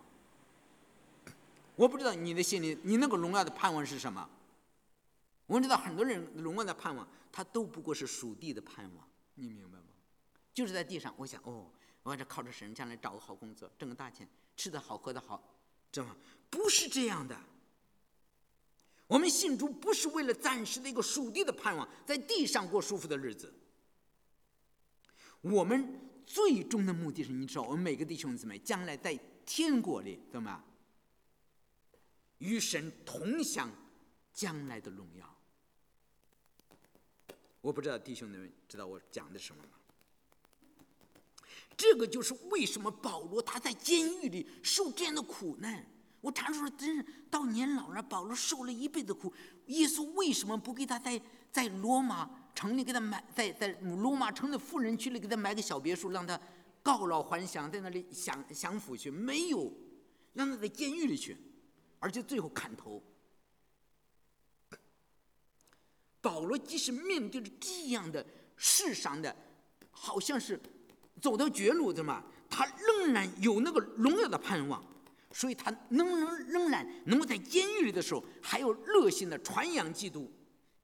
[1.76, 4.28] 我不知道你的心里，你那个荣耀的盼望是什么？
[5.52, 9.84] 我们知道很多人龙王的盼望，他都不过是属地的盼望，你明白吗？
[10.54, 11.70] 就是在地上，我想，哦，
[12.02, 15.54] 我这靠着神将来找个好工作，挣个大钱，吃的好，喝的好，
[15.92, 16.16] 知道吗？
[16.48, 17.38] 不是这样的。
[19.06, 23.52] 我们信主不是为了暂时的一个属地的盼望，在地上过舒服的日子。
[25.42, 26.08] 我们。
[26.24, 30.64] 最终的目的是，你知道，我们每个弟兄姊妹将来在天国里怎么？
[32.38, 33.68] 与神同享
[34.32, 35.31] 将来的荣耀。
[37.62, 39.70] 我不知道弟兄们知道我讲的什么吗？
[41.76, 45.86] 这个就是为什么保罗他在监狱里受这样的苦难。
[46.20, 49.32] 我常说，真是到年老了，保罗受了一辈子苦，
[49.66, 51.20] 耶稣为什么不给他在
[51.50, 52.30] 在罗马？
[52.54, 56.38] 城里给他买，在在罗马城的富人区里给他买个小别墅，让他
[56.82, 59.10] 告老还乡，在那里享享福去。
[59.10, 59.72] 没有，
[60.34, 61.36] 让他在监狱里去，
[61.98, 63.02] 而且最后砍头。
[66.22, 68.24] 保罗即使面对着这样的
[68.56, 69.36] 世上的，
[69.90, 70.58] 好像是
[71.20, 74.82] 走到绝路，的嘛，他仍然有那个荣耀的盼望，
[75.32, 80.32] 所以他能能仍然能够在监狱里的时候，还有热心的传扬基督，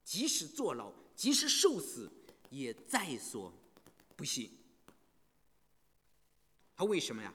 [0.03, 0.93] 即使坐牢。
[1.15, 2.09] 即使受死，
[2.49, 3.53] 也在所
[4.15, 4.57] 不惜。
[6.73, 7.33] 他为什么呀？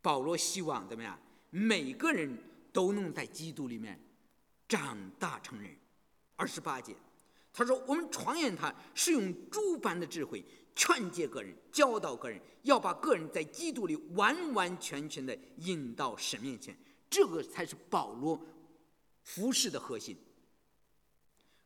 [0.00, 1.20] 保罗希望怎么样？
[1.50, 2.38] 每个人
[2.72, 4.02] 都能在基督里面
[4.66, 5.70] 长大成人。
[6.36, 6.96] 二十八节，
[7.52, 10.44] 他说：“我们传言他是用诸般的智慧
[10.74, 16.76] 劝诫个人，教导个人，要把个人在基督里完完全全的引到神面前。
[17.08, 18.40] 这个才是保罗
[19.22, 20.16] 服饰的核心。”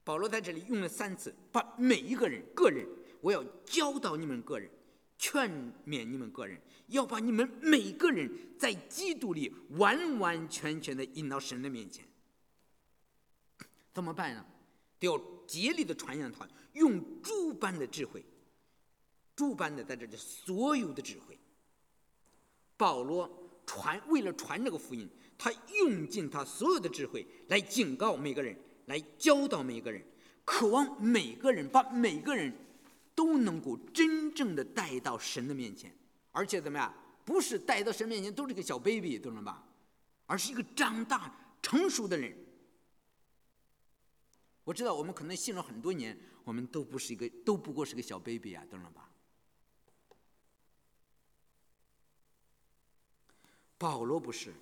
[0.04, 2.87] 保罗在这里用了三次，把每一个人个人，
[3.20, 4.70] 我要教导你们个人，
[5.18, 5.50] 劝
[5.87, 12.07] 勉你们个人，要把你们每个人在基督里完完全全的引到神的面前。
[13.92, 14.46] 怎么办呢？
[14.98, 18.24] 都要竭力的传扬他，用诸般的智慧，
[19.37, 21.38] 诸般的在这里所有的智慧。
[22.76, 23.30] 保罗
[23.66, 28.56] 传为了传这个福音，他用尽他所有的智慧来警告每个人。
[28.87, 30.02] 来教导每个人，
[30.46, 32.50] 渴望每个人把每个人
[33.14, 35.94] 都能够真正的带到神的面前，
[36.32, 36.90] 而且怎么样？
[37.22, 39.62] 不是带到神面前都是个小 baby，懂了吧？
[40.24, 41.30] 而是一个长大
[41.61, 42.34] 成熟的人。
[44.68, 49.09] 我知道我们可能信了很多年，我们都不是一个，都不过是个小 baby 啊，懂了吧？
[53.78, 54.52] 保罗不是。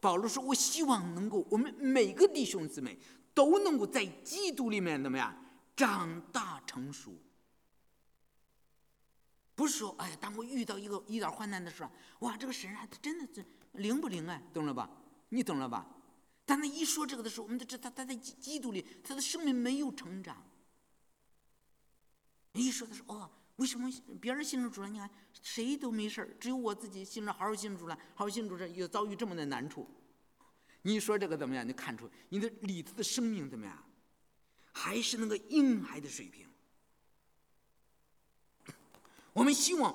[0.00, 2.98] 保罗说：“我希望能够，我们每个弟兄姊妹
[3.32, 5.40] 都能够在基督里面怎么样
[5.76, 7.14] 长大成熟。
[9.54, 11.90] 不是说，哎呀，当我遇到一个一点患难的时候，
[12.26, 14.42] 哇，这个神啊，他真的是灵不灵啊？
[14.52, 14.90] 懂了吧？
[15.28, 15.86] 你懂了吧？
[16.50, 20.44] 但他一说这个的时候，我们都知道他在基基督里，他的生命没有成长。
[22.54, 23.88] 一说的是哦，为什么
[24.20, 25.08] 别人信主了，你看
[25.44, 29.88] 谁都没事只有我自己信了，好好信主了，好好信主了，又遭遇这么的难处。
[30.82, 31.64] 你说这个怎么样？
[31.64, 33.84] 你看出你的里头的生命怎么样？
[34.72, 36.48] 还是那个婴孩的水平？
[39.32, 39.94] 我们希望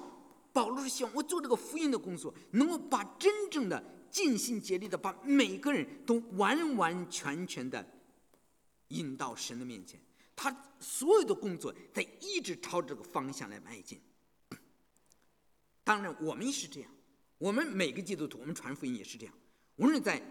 [0.54, 7.86] 保罗是希望我做这个福音的工作，能够把真正的尽心竭力的把每个人都完完全全的
[8.88, 10.00] 引到神的面前。
[10.38, 10.50] 他
[10.80, 14.00] 所有的工作在一直朝这个方向来迈进。
[15.84, 16.90] 当然，我们也是这样。
[17.38, 19.36] 我们每个基督徒，我们传福音也是这样。
[19.76, 20.22] 无论在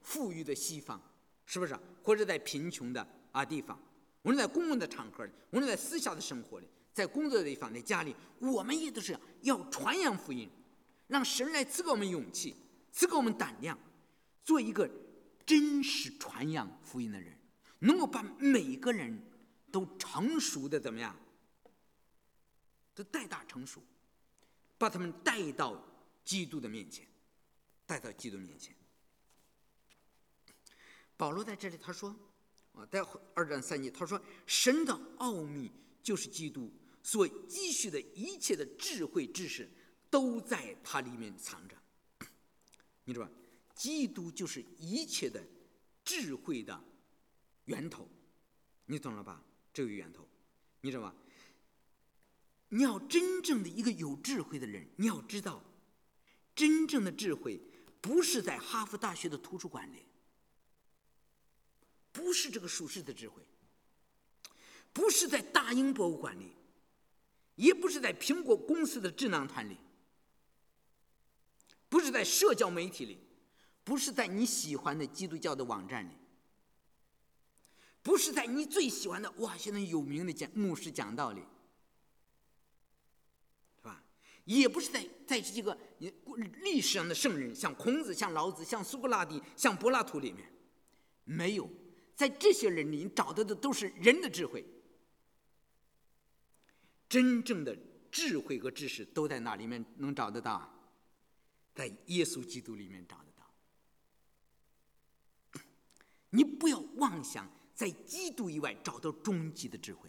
[0.00, 0.98] 富裕的西方，
[1.44, 1.78] 是不是？
[2.02, 3.78] 或者在贫穷的啊地方，
[4.22, 10.48] 无论在公共的场合里，无论在私下的生活里，在工作的地方，在家里，我们也都是要传扬福音，
[11.08, 12.56] 让神来赐给我们勇气，
[12.94, 13.78] 赐给我们胆量，
[14.42, 14.90] 做一个
[15.44, 17.38] 真实传扬福音的人，
[17.80, 19.22] 能够把每个人。
[19.74, 21.16] 都成熟的怎么样？
[22.94, 23.82] 都带大成熟，
[24.78, 25.84] 把他们带到
[26.24, 27.04] 基督的面前。
[27.84, 28.72] 带到基督面前。
[31.16, 32.14] 保罗在这里他说，
[32.72, 33.04] 啊，在
[33.34, 35.68] 二战三节他说，神的奥秘
[36.00, 39.68] 就是基督所积蓄的一切的智慧知识，
[40.08, 41.76] 都在它里面藏着。
[43.04, 43.32] 你知道吧？
[43.74, 45.44] 基督就是一切的
[46.04, 46.82] 智慧的
[47.64, 48.08] 源头，
[48.86, 49.42] 你懂了吧？
[49.72, 50.26] 这个源头，
[50.80, 51.14] 你知道吧？
[52.68, 55.62] 你要真正的一个有智慧的人，你要知道，
[56.54, 57.60] 真正的智慧
[58.00, 60.06] 不是在哈佛大学的图书馆里，
[62.10, 63.42] 不是这个属世的智慧，
[64.92, 66.52] 不是在大英博物馆里，
[67.56, 69.76] 也不是在苹果公司的智囊团里。
[71.94, 73.20] 不是在社交媒体里，
[73.84, 76.10] 不是在你喜欢的基督教的网站里，
[78.02, 81.40] 不是在你最喜欢的哇现在有名的讲牧师讲道理，
[83.76, 84.02] 是吧？
[84.44, 86.12] 也不是在在这个你
[86.64, 90.52] 历史上的圣人，像孔子、像老子、像苏格拉底、像柏拉图里面，
[91.22, 91.70] 没有
[92.16, 94.66] 在这些人里你找到的都是人的智慧，
[97.08, 97.78] 真正的
[98.10, 100.73] 智慧和知识都在那里面能找得到。
[101.74, 105.60] 在耶稣基督里面找得到。
[106.30, 110.08] 你不要妄想在基督以外找到终极的智慧。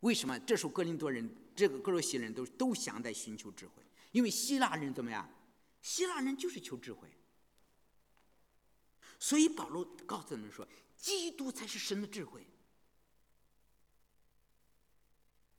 [0.00, 0.38] 为什么？
[0.40, 5.28] 这时候格林多人、这个格罗西人都都想在寻求智慧，因为希腊人怎么样？
[5.82, 7.08] 希腊人就是求智慧。
[9.18, 10.66] 所以保罗告诉他们说
[10.96, 12.46] ：“基督才是神的智慧。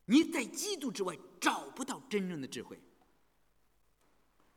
[0.06, 2.80] 你在基督之外找不到真正的智慧。”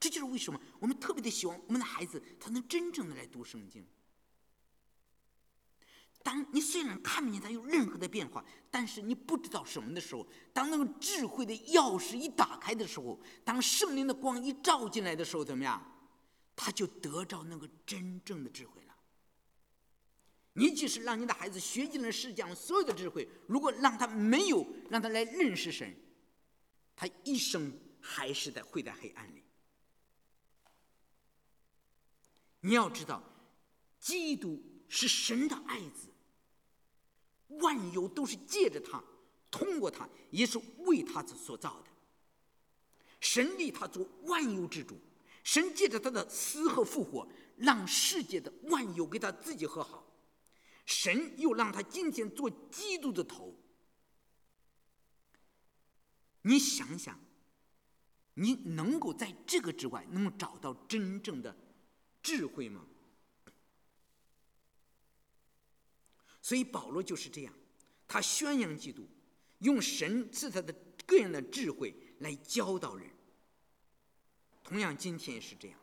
[0.01, 3.87] 这就是为什么我们特别的希望我们的孩子他能真正的来读圣经。
[6.23, 15.83] 当你虽然看不见他有任何的变化，但是你不知道什么的时候，当那个智慧的钥匙一打开的时候，当圣灵的光一照进来的时候，怎么样？
[16.57, 18.95] 他就得着那个真正的智慧了。
[20.53, 25.97] 你即使让你的孩子学尽了世界上所有的智慧，如果让他没有让他来认识神，
[26.95, 29.43] 他一生还是在会在黑暗里。
[32.61, 33.23] 你要知道，
[33.99, 36.09] 基督是神的爱子，
[37.49, 39.03] 万有都是借着他，
[39.51, 41.90] 通过他，也是为他所造的。
[43.20, 44.99] 神立他做万有之主，
[45.42, 50.07] 神借着他的死和复活，让世界的万有给他自己和好。
[50.87, 53.55] 神又让他今天做基督的头。
[56.42, 57.20] 你想想，
[58.35, 61.55] 你能够在这个之外，能够找到真正的？
[62.22, 62.85] 智慧吗？
[66.42, 67.54] 所以保罗就是这样，
[68.09, 69.06] 他宣扬基督，
[69.59, 70.74] 用神赐他的
[71.06, 73.09] 各样的智慧来教导人。
[74.64, 75.78] 同样，今天也是这样。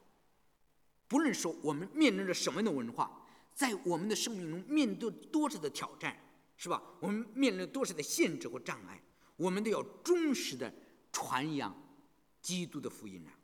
[1.07, 6.19] 不论说我们面临着什么样的文化，在我们的生命中面对多少的挑战，
[6.57, 6.81] 是吧？
[6.99, 9.01] 我们面临多少的限制或障碍，
[9.35, 10.73] 我们都要忠实的
[11.13, 11.73] 传扬
[12.41, 13.36] 基督的福音啊！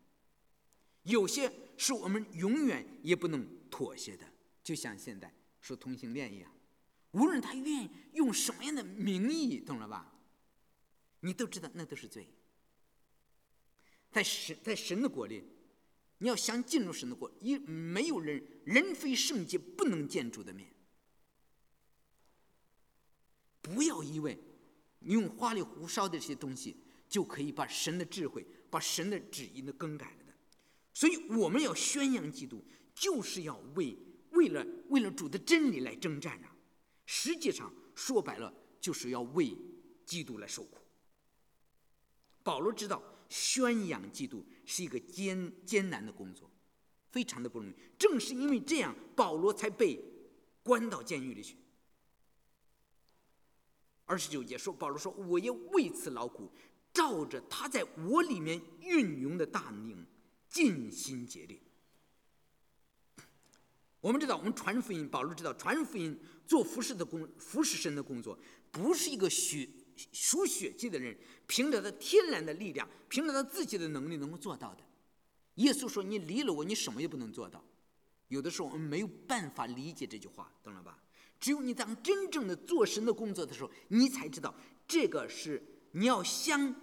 [1.03, 4.25] 有些是我们永远也不能妥协的，
[4.63, 6.51] 就像现在说同性恋一样，
[7.11, 10.13] 无论他愿意用什么样的名义，懂了吧？
[11.21, 12.27] 你都知道那都是罪。
[14.11, 15.43] 在神在神的国里，
[16.19, 20.69] 你要想进入神的国，一没有人人非圣洁不能见主的面。
[23.61, 24.37] 不要以为
[24.99, 30.22] 你用花里胡哨的这些东西就可以把神的智慧、把神的旨意的更改了。
[30.93, 33.97] 所以我们要宣扬基督，就是要为
[34.31, 36.55] 为了为了主的真理来征战啊！
[37.05, 39.57] 实际上说白了，就是要为
[40.05, 40.77] 基督来受苦。
[42.43, 46.49] 保罗知道宣扬基督是一个艰艰难的工作，
[47.09, 47.73] 非常的不容易。
[47.97, 49.99] 正是因为这样，保罗才被
[50.61, 51.57] 关到监狱里去。
[54.05, 56.51] 二十九节说，保罗说：“我要为此劳苦，
[56.93, 60.05] 照着他在我里面运用的大能。”
[60.53, 61.59] 尽心竭力。
[63.99, 66.15] 我们知道，我们传福音，保罗知道，传福音
[66.45, 68.37] 做服侍的工，服侍神的工作，
[68.69, 69.67] 不是一个血
[70.11, 71.17] 属血气的人
[71.47, 74.83] 凭着他天然的力量，凭着他自己的能力能够做到的。
[75.55, 77.65] 耶稣说：“你离了我，你什么也不能做到。”
[78.29, 81.01] 有的时候我们没有办法理解这句话，懂了吧？
[81.39, 84.53] 只有你当真正的做神的工作的时候，你才知道
[84.87, 85.63] 这个是
[85.93, 86.75] 你要想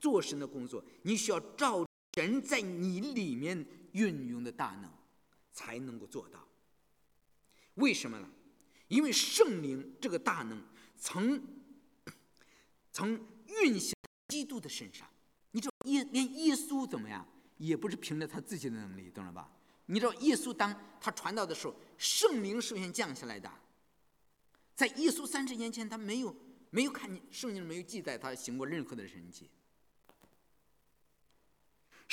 [0.00, 1.86] 做神的工作，你需要照。
[2.14, 4.90] 神在你里面运用的大能，
[5.52, 6.46] 才能够做到。
[7.74, 8.28] 为什么呢？
[8.88, 10.62] 因为圣灵这个大能
[10.96, 11.42] 曾
[12.92, 13.92] 曾运行
[14.28, 15.08] 基督的身上。
[15.50, 17.26] 你知道耶连耶稣怎么样，
[17.58, 19.50] 也不是凭着他自己的能力，懂了吧？
[19.86, 23.50] 你知道，耶稣当他传道的时候，圣灵首先降下来的。
[24.74, 26.34] 在耶稣三十年前，他没有
[26.70, 29.48] 没有看见圣经没有记载他行过任何的神迹，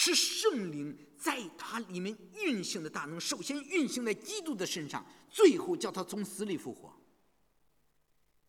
[0.03, 6.91] 是圣灵在他里面运行的大能，首先运行在基督的身上，最后叫他从死里复活。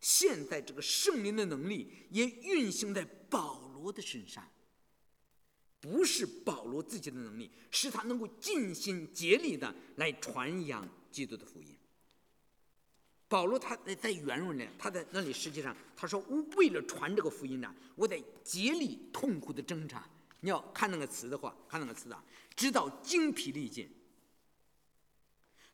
[0.00, 4.50] 现在这个圣灵的能力也运行在保罗的身上，
[5.78, 11.76] 不是保罗自己的能力，是他能够尽心竭力的来传扬基督的福音。
[13.28, 20.08] 保罗他在在原文呢，他在那里实际上他说：“我为了传这个福音呢，我在竭力痛苦的挣扎。”
[20.42, 22.22] 你要看那个词的话，看那个词啊，
[22.56, 23.88] 直到精疲力尽。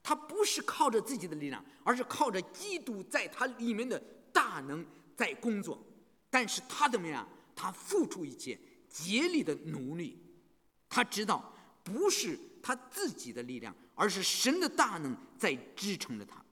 [0.02, 3.98] 他不是靠着自己的力量，而是靠着基督在他里面的
[4.32, 5.82] 大能在工作。
[6.30, 7.26] 但是他怎么样？
[7.56, 8.58] 他付出一切，
[8.88, 10.22] 竭力的努力。
[10.88, 11.52] 他知道
[11.82, 16.44] 不是他自己的力量，而是神的大能在支撑着他。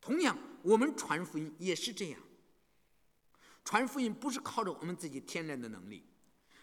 [0.00, 2.20] 同样，我们传福音也是这样。
[3.64, 6.04] 传福音不是靠着我们自己天然的能力，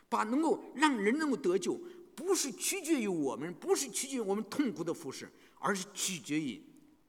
[0.08, 1.80] 把能够让人能够得救，
[2.16, 6.64] 不是取决于我们，不是取决于我们痛苦的服饰，而是取决于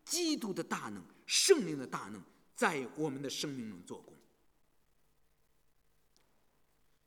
[0.05, 2.22] 基督的大能、圣灵的大能
[2.55, 4.16] 在我们的生命中做工。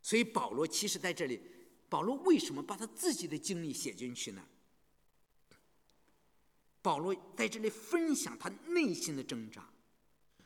[0.00, 1.40] 所以保罗其实在这里，
[1.88, 4.46] 保罗为什么把他自己的经历写进去呢？
[6.80, 9.68] 保罗在这里分享他内心的挣扎，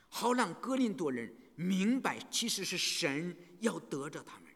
[0.08, 1.30] 好让格林多人
[1.60, 4.50] 明白，其实是神要得着他们。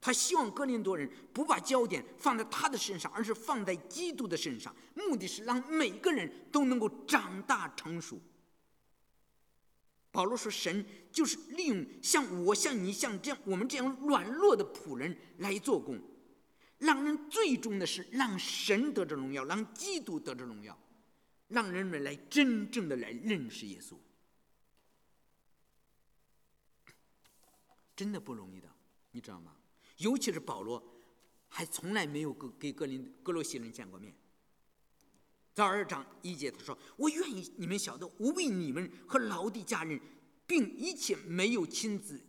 [0.00, 8.20] 他希望格林多人不把焦点放在他的身上，而是放在基督的身上，目的是让每个人都能够长大成熟。
[10.12, 16.00] 保罗说：“神就是利用像我、像你、像这样我们这样软弱的仆人来做工。”
[16.78, 20.78] 让人最终的是让神得着荣耀，让基督得着荣耀，
[21.48, 23.96] 让人们来真正的来认识耶稣，
[27.98, 28.68] 真的不容易的，
[29.10, 29.56] 你知道吗？
[29.96, 30.80] 尤其是保罗，
[31.48, 34.14] 还从来没有跟给格林格罗西人见过面。
[35.52, 40.00] 在二章一节他说：“我愿意你们晓得，我为你们和老的家人，
[40.46, 42.20] 并一切没有亲自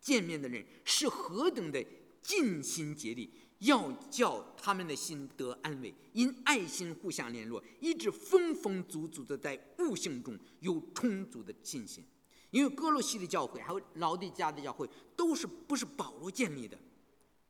[0.00, 1.84] 见面的人，是何等的
[2.22, 3.30] 尽心竭力。”
[3.62, 12.04] 要叫他们的心得安慰，因爱心互相联络，一直丰丰足足的在悟性中有充足的信心。
[12.50, 16.78] 因为哥罗西的教会还有老底家的教会都是不是保罗建立的，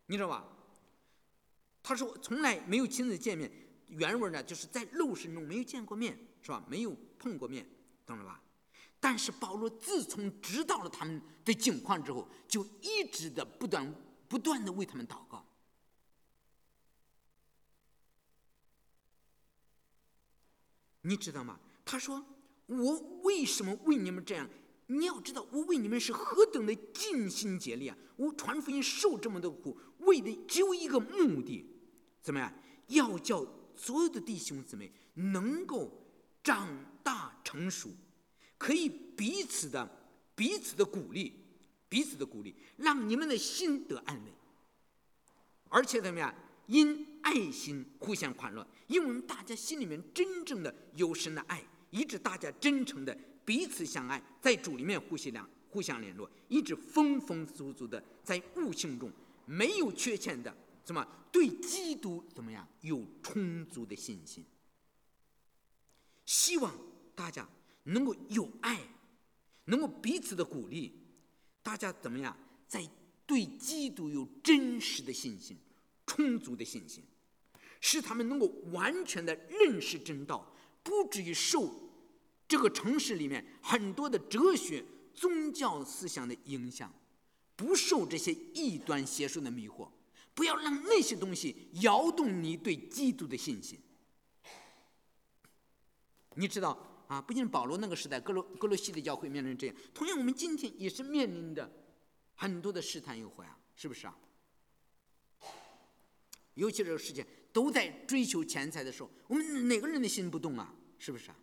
[0.07, 0.44] 你知道吧？
[1.82, 3.51] 他说从来没有亲自见面，
[3.86, 6.64] 原文呢就是在肉身中没有见过面，是吧？
[6.68, 7.66] 没有碰过面，
[8.05, 8.42] 懂了吧？
[9.01, 13.94] 但是保罗自从知道了他们的境况之后，就一直的不断
[14.28, 15.44] 不断的为他们祷告。
[21.03, 21.61] 你知道吗？
[21.84, 22.22] 他说
[22.66, 24.51] ：“我为什么为你们这样？
[24.89, 27.97] 你要知道，我为你们是何等的尽心竭力啊！
[28.16, 31.64] 我传福音受这么多苦，为的只有一个目的，
[32.22, 32.53] 怎么样？
[32.89, 35.93] 要叫所有的弟兄姊妹能够
[36.43, 36.66] 长
[37.03, 37.91] 大成熟，
[38.57, 41.34] 可以彼此的彼此的鼓励，
[41.89, 44.32] 彼此的鼓励，让你们的心得安慰，
[45.68, 46.34] 而且怎么样？
[46.66, 53.16] 因爱心互相宽乐。”因为我们大家心里面真正的有神的爱，以致大家真诚的
[53.49, 59.11] 彼此相爱，在主里面互相互相联络，一直丰丰足足的在悟性中
[59.46, 64.44] 没有缺陷的，怎么对基督怎么样有充足的信心？
[66.26, 66.74] 希望
[67.14, 67.49] 大家
[67.84, 68.78] 能够有爱，
[69.64, 70.92] 能够彼此的鼓励，
[71.62, 72.36] 大家怎么样
[72.66, 72.86] 在
[73.24, 75.57] 对基督有真实的信心，
[76.07, 77.03] 充足的信心。
[77.80, 81.88] 使他们能够完全的认识真道，不至于受
[82.49, 84.82] 这个城市里面很多的哲学、
[85.14, 86.90] 宗教思想的影响，
[87.55, 89.88] 不受这些异端邪说的迷惑，
[90.34, 93.78] 不要让那些东西摇动你对基督的信心。
[96.36, 101.70] 你知道啊，不仅保罗那个时代，格罗格罗西的教会面临这样，同样我们今天也是面临着
[102.34, 104.16] 很多的试探诱惑呀，是不是啊？
[106.55, 107.26] 尤其这个世界。
[107.51, 110.72] 都在追求钱财的时候，我们哪个人的心不动啊？
[110.99, 111.36] 是不是啊？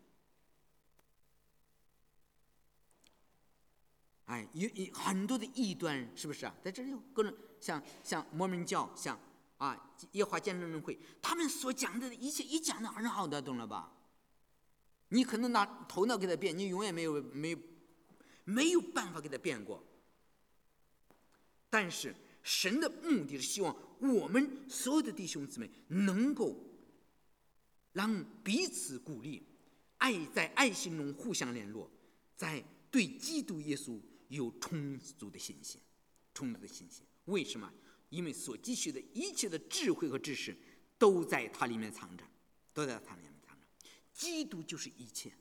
[4.36, 6.54] 哎，有有很多的异端，是不是啊？
[6.62, 9.18] 在这里有各种像像摩门教，像
[9.58, 13.94] 啊耶华见证人会，他们所讲的一切一讲的很好的，懂了吧？
[15.08, 17.60] 你可能拿头脑给他变，你永远没有没有
[18.44, 19.82] 没有办法给他变过。
[21.70, 22.14] 但是
[22.44, 26.58] 神的目的是希望我们所有的弟兄姊妹能够
[27.94, 29.42] 让彼此鼓励，
[30.00, 31.90] 爱在爱心中互相联络，
[32.36, 32.62] 在
[32.92, 33.98] 对基督耶稣
[34.30, 35.80] 有充足的信心，
[36.34, 37.06] 充足的信心。
[37.26, 37.72] 为什么？
[38.10, 40.56] 因为所积蓄的一切的智慧和知识
[40.98, 42.24] 都在它里面藏着，
[42.74, 43.66] 都在它里面藏着。
[44.14, 45.34] 基督就是一切。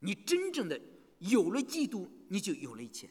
[0.00, 0.80] 你真正的
[1.18, 3.08] 有了基督，你就有了一切。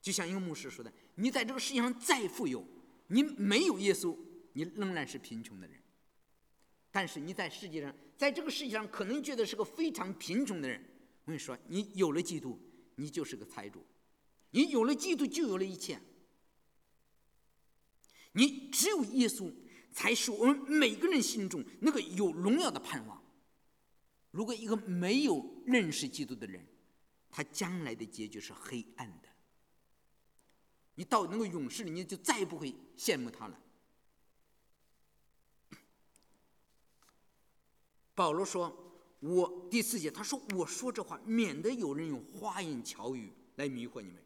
[0.00, 2.66] 就像一个牧师说的：“你在这个世界上再富有，
[3.08, 4.16] 你没有耶稣，
[4.54, 5.78] 你仍然是贫穷的人。
[6.90, 10.82] 但是你在世界上，在这个世界上可能觉得是个非常贫穷的人。
[11.30, 12.58] 我跟你说，你有了基督，
[12.96, 13.86] 你就是个财主。
[14.50, 16.00] 你有了基督，就有了一切。
[18.32, 19.54] 你只有耶稣，
[19.92, 23.22] 才是我们每个人心中那个有荣耀的盼望。
[24.32, 26.66] 如果一个没有认识基督的人，
[27.30, 29.28] 他将来的结局是黑暗的。”
[30.98, 33.60] 你到那个勇士里，你就再也不会羡慕他了。
[38.16, 38.89] 保罗说
[39.20, 44.22] ：“我第四节，他说我说这话，免得有人用花言巧语来迷惑你们。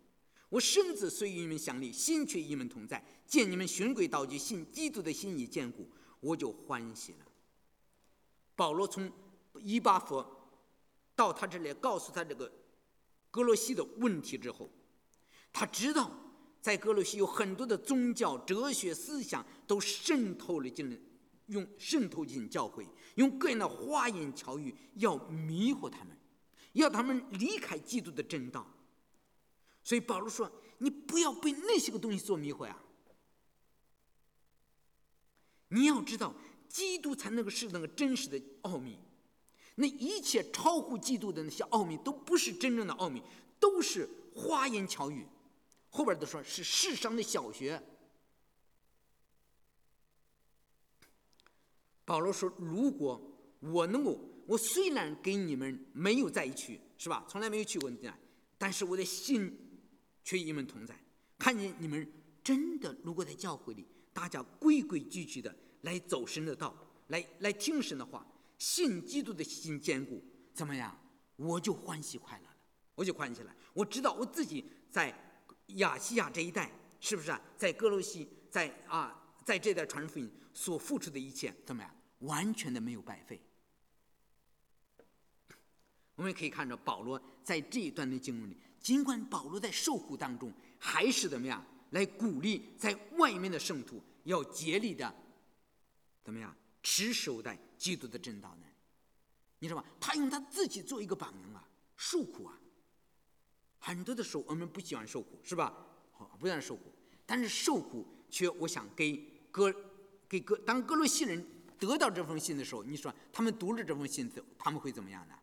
[0.49, 3.05] 我身子虽与你们相离，心却与你们同在。
[3.27, 5.89] 见你们循规蹈矩，信基督的心已坚固，
[6.21, 7.27] 我就欢喜了。”
[8.57, 9.11] 保罗从
[9.61, 10.25] 伊巴佛
[11.15, 12.51] 到他这里，告诉他这个
[13.31, 14.71] 格罗西的问题之后，
[15.53, 16.11] 他知道。
[16.65, 20.97] 在格罗西有很多的宗教、哲学思想都渗透了进来，
[21.47, 22.87] 用渗透进教会，
[23.17, 26.17] 用各人的花言巧语要迷惑他们，
[26.73, 28.67] 要他们离开基督的正道。
[29.83, 32.79] 所以保罗说：“你不要被那些个东西所迷惑呀！
[35.69, 36.35] 你要知道，
[36.69, 38.99] 基督才能够是那个真实的奥秘，
[39.75, 43.23] 那一切超乎基督的那些奥秘都不是真正的奥秘，
[43.61, 45.27] 都是花言巧语。”
[45.91, 47.81] 后边都说是世上的小学。
[52.05, 53.21] 保罗说：“如果
[53.61, 57.25] 我能够，我虽然跟你们没有在一起，是吧？
[57.29, 58.15] 从来没有去过那，
[58.59, 59.57] 但是我的心
[60.23, 60.95] 却与你们同在。
[61.39, 62.07] 看见你们
[62.43, 66.77] 真的，如果在教会里，大家规规矩矩的来走神的道，
[67.09, 68.27] 来来听神的话，
[68.59, 70.97] 信基督的心坚固，怎么样？
[71.37, 72.57] 我就欢喜快乐了，
[72.95, 73.55] 我就欢喜了。
[73.73, 75.13] 我知道我自己在。”
[75.77, 77.41] 亚细亚这一带是不是啊？
[77.57, 81.95] 在哥罗西，在啊，在这代传人福音所付出的一切怎么样？
[82.21, 83.41] 完全的没有白费。
[86.15, 95.15] 我们可以看着保罗在这一段的经文里，尽管保罗在受苦当中，还是怎么样来鼓励在外面的圣徒要竭力的
[96.23, 98.67] 怎么样持守在基督的正道呢？
[99.59, 99.89] 你知道吧？
[100.01, 102.59] 他用他自己做一个榜样啊，受苦啊。
[103.79, 105.75] 很多的时候，我们不喜欢受苦，是吧？
[106.13, 106.95] 好，不喜欢受苦，
[107.27, 109.73] 但是受苦却，我想给哥，
[110.29, 111.47] 给哥，当哥罗西人
[111.79, 114.29] 得到这封信的时候，你说他们读了这封信，
[114.59, 115.35] 他们会怎么样呢？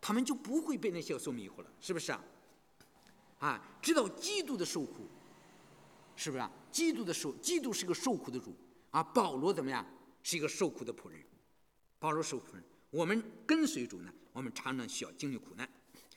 [0.00, 2.24] 他们就不会被那些所迷惑了，是不是啊？
[3.38, 5.06] 啊，知道基督的受苦，
[6.16, 6.50] 是不是啊？
[6.72, 8.52] 基督的受，基督是个受苦的主
[8.90, 9.00] 啊。
[9.00, 9.86] 保罗怎么样？
[10.24, 11.22] 是一个受苦的仆人。
[12.00, 15.68] 保罗受苦人，我们跟随主呢，我们常常需要经历苦难。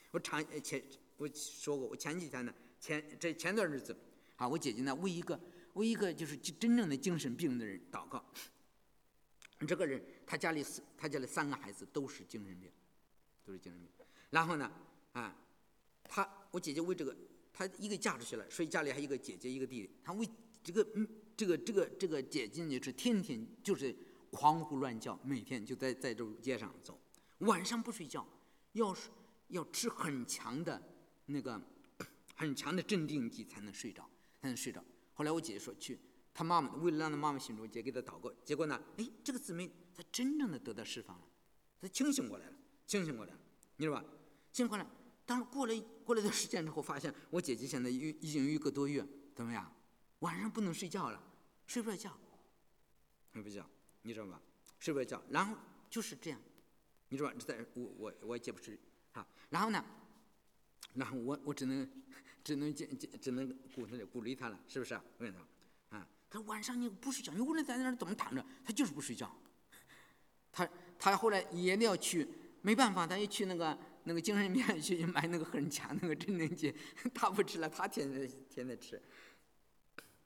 [0.10, 0.84] 我常前
[1.18, 3.96] 我说过，我前几天呢，前这前段日子，
[4.38, 5.40] 啊，我姐姐呢为一个
[5.76, 8.22] 为一个就是真正的精神病的人祷告。
[9.66, 12.70] 这个人他家里四他家里三个孩子都是精神病，
[13.46, 13.90] 都是精神病。
[14.30, 14.70] 然后呢，
[15.14, 15.34] 啊，
[16.04, 17.16] 他我姐姐为这个
[17.54, 19.90] 他一个嫁出去了，所以家里还有一个姐姐一个弟弟。
[20.04, 20.28] 他为
[20.62, 21.08] 这个嗯
[21.38, 23.96] 这个这个这个姐姐呢是天天就是
[24.32, 27.00] 狂呼乱叫，每天就在在这街上走，
[27.40, 28.28] 晚上不睡觉，
[28.74, 29.10] 要是。
[29.50, 30.82] 要吃很强的
[31.28, 31.62] 那个
[32.36, 34.10] 很强的镇定剂才能睡着，
[34.42, 34.84] 才能睡着。
[35.16, 35.98] 后来我姐姐说去，
[36.34, 38.32] 她妈妈为了让她妈妈心中，姐给她祷告。
[38.44, 41.24] 结果呢，哎，这个姊妹她真正的得到释放了，
[41.82, 42.54] 她清醒过来了，
[42.86, 43.40] 清醒过来了，
[43.78, 44.06] 你知道吧？
[44.52, 44.86] 清醒过来。
[45.26, 49.04] 当过了过了一段时间之后，发现我姐姐现在已已经有一个多月，
[49.34, 49.74] 怎么样？
[50.20, 51.20] 晚上不能睡觉了，
[51.66, 52.16] 睡不着觉，
[53.34, 53.70] 睡不着觉，
[54.04, 54.40] 你知道吧？
[54.80, 55.58] 睡不着觉，然后
[55.90, 56.40] 就是这样，
[57.10, 57.36] 你知道吧？
[57.40, 58.78] 在我我我姐不是。
[59.14, 59.84] 啊，然后呢？
[60.94, 61.90] 然后我我只能
[62.46, 64.94] 只能见见只能鼓励鼓励他了，是不是？
[64.94, 65.42] 我跟你说，
[65.90, 69.36] 啊，他晚上你不睡觉，你无论在那儿怎么躺着，他就是不睡觉。
[70.52, 70.70] 他
[71.00, 72.28] 他后来也要去，
[72.62, 76.72] 没办法，他又去那个那个精神病院去买那个很强那个镇定剂，
[77.16, 79.02] 他不吃了，他天天天天吃。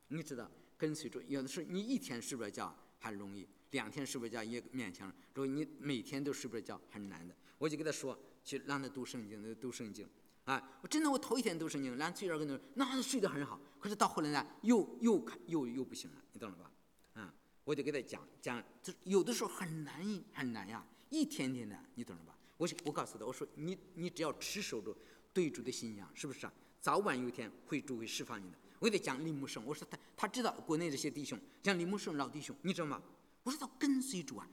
[0.09, 7.33] 你知道，跟随着有的时候你一天睡不着觉还容易，两天睡不着觉也勉强，如果你每天都睡不着觉很难的。
[7.57, 8.19] 我就跟他说。
[8.41, 10.07] 去让他读圣经，读圣经，
[10.49, 16.71] 啊，我真的我头一天都神经，然后崔二跟那那睡得很好，可是到后来呢，又又又又不行了，你懂了吧？
[17.13, 17.31] 啊，
[17.63, 20.01] 我就给他讲讲，就有的时候很难
[20.33, 22.35] 很难呀，一天天的，你懂了吧？
[22.57, 24.97] 我我告诉他，我说你你只要持守着
[25.31, 26.53] 对主的信仰，是不是啊？
[26.81, 28.57] 早晚有一天会主会释放你的。
[28.79, 32.99] 我给他讲李木生，我说他他知道国内这些弟兄，像李木生老弟兄，你知道吗？
[33.43, 34.49] 我说他跟随主啊，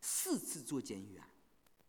[0.00, 1.28] 四次做监狱啊，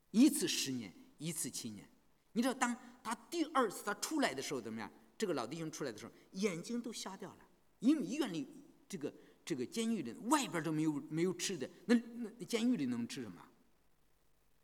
[0.10, 1.88] 一次十年，一次七年。
[2.34, 4.92] 你知道，当他第二次他出来的时候怎么样？
[5.18, 7.46] 这个老弟兄出来的时候，眼睛都瞎掉了，
[7.80, 8.48] 因为医院里
[8.88, 9.14] 这个
[9.44, 13.46] 这个监狱里外边都没有没有吃的，那那监狱里能吃什么？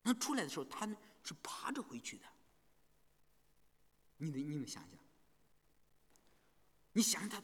[0.03, 0.87] 那出来的时候他
[1.23, 2.25] 是爬着回去的。
[4.17, 4.91] 你得你们想想？
[6.93, 7.43] 你想他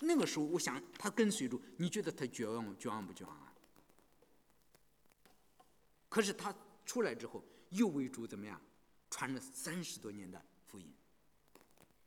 [0.00, 3.54] 那个时候，我想他跟随着，你觉得他绝望绝望不绝望啊？
[6.10, 8.60] 可是他出来之后，又为主怎么样？
[9.14, 10.92] 传了三十多年的福音。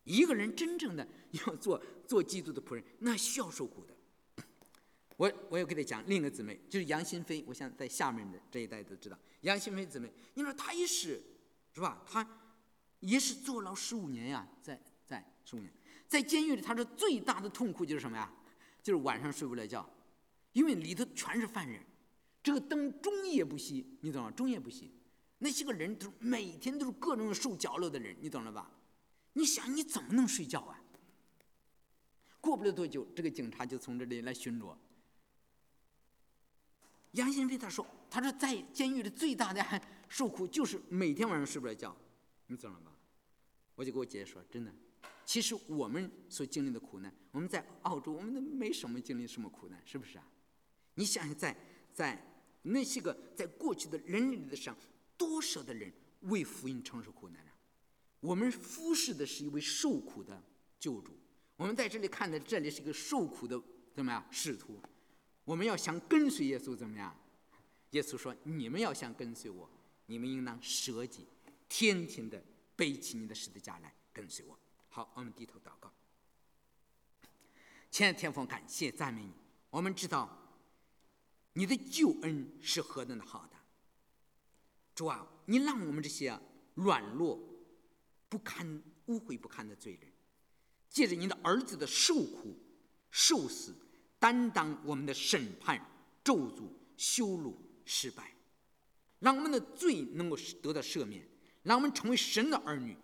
[0.04, 3.96] 一个人真正的要做做基督的仆人，那需要受苦的。
[5.16, 7.42] 我我要给他讲另一个姊妹，就是杨新飞。
[7.48, 10.12] 我想在下面的这一代都知道杨新飞姊妹。
[10.34, 11.24] 你说他也是，
[11.74, 12.04] 是吧？
[12.06, 12.28] 他
[13.00, 15.72] 也是坐牢十五年呀，在在十五年。
[16.10, 18.30] 在监狱里，他说最大的痛苦就是什么呀？
[18.84, 19.90] 就是晚上睡不了觉，
[20.52, 21.82] 因为里头全是犯人，
[22.44, 24.30] 这个灯终夜不熄，你懂吗？
[24.32, 24.90] 终夜不熄，
[25.40, 28.72] 那些个人都每天都是各种受角落的人，你懂了吧？
[29.34, 30.82] 你想你怎么能睡觉啊？
[32.42, 34.76] 过不了多久，这个警察就从这里来巡逻。
[37.12, 41.96] 杨新飞他说：“他说在监狱里最大的受苦就是每天晚上睡不着觉，
[42.48, 42.96] 你懂了吧？”
[43.76, 44.74] 我就跟我姐姐说：“真的。”
[45.26, 50.24] 其实我们所经历的苦难，我们在澳洲，我们都没什么经历什么苦难，是不是啊？
[50.96, 51.58] 你想想，在
[51.94, 54.78] 在那些个在过去的人类历史上，
[55.18, 55.92] 多少的人
[56.22, 57.54] 为福音承受苦难啊？
[58.20, 60.44] 我们服侍的是一位受苦的
[60.80, 61.12] 救主，
[61.56, 63.62] 我们在这里看的这里是一个受苦的
[63.94, 64.80] 怎么样使徒？
[65.44, 67.16] 我们要想跟随耶稣怎么样？
[67.92, 69.70] 耶稣说：“你们要想跟随我，
[70.08, 71.26] 你们应当舍己，
[71.70, 72.44] 天天的
[72.76, 74.60] 背起你的十字架来跟随我。”
[74.90, 75.90] 好，我们低头祷告。
[77.90, 79.32] 亲爱的天父，感谢赞美你。
[79.70, 80.38] 我们知道
[81.54, 83.57] 你的救恩是何等的好的。
[84.98, 86.36] 主啊，你让我们这些
[86.74, 87.40] 软弱、
[88.28, 90.12] 不堪、污秽不堪的罪人，
[90.90, 92.58] 借着你的儿子的受苦、
[93.12, 93.76] 受死，
[94.18, 95.80] 担当我们的审判、
[96.24, 96.64] 咒诅、
[96.98, 98.34] 羞辱、失败，
[99.20, 101.30] 让我们的罪能够得到赦免，
[101.62, 102.98] 让我们成为神的儿女。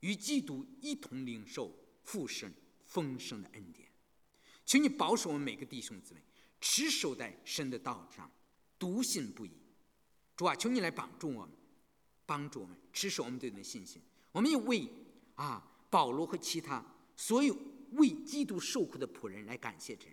[0.00, 2.50] 与基督一同领受父神
[2.86, 3.86] 丰盛的恩典，
[4.64, 6.22] 请你保守我们每个弟兄姊妹
[6.60, 8.30] 持守在神的道上，
[8.78, 9.50] 笃信不疑。
[10.36, 11.50] 主啊，求你来帮助我们，
[12.26, 14.00] 帮助我们支持我们对你的信心。
[14.32, 14.88] 我们也为
[15.34, 16.84] 啊保罗和其他
[17.16, 17.56] 所有
[17.92, 20.08] 为基督受苦的仆人来感谢神。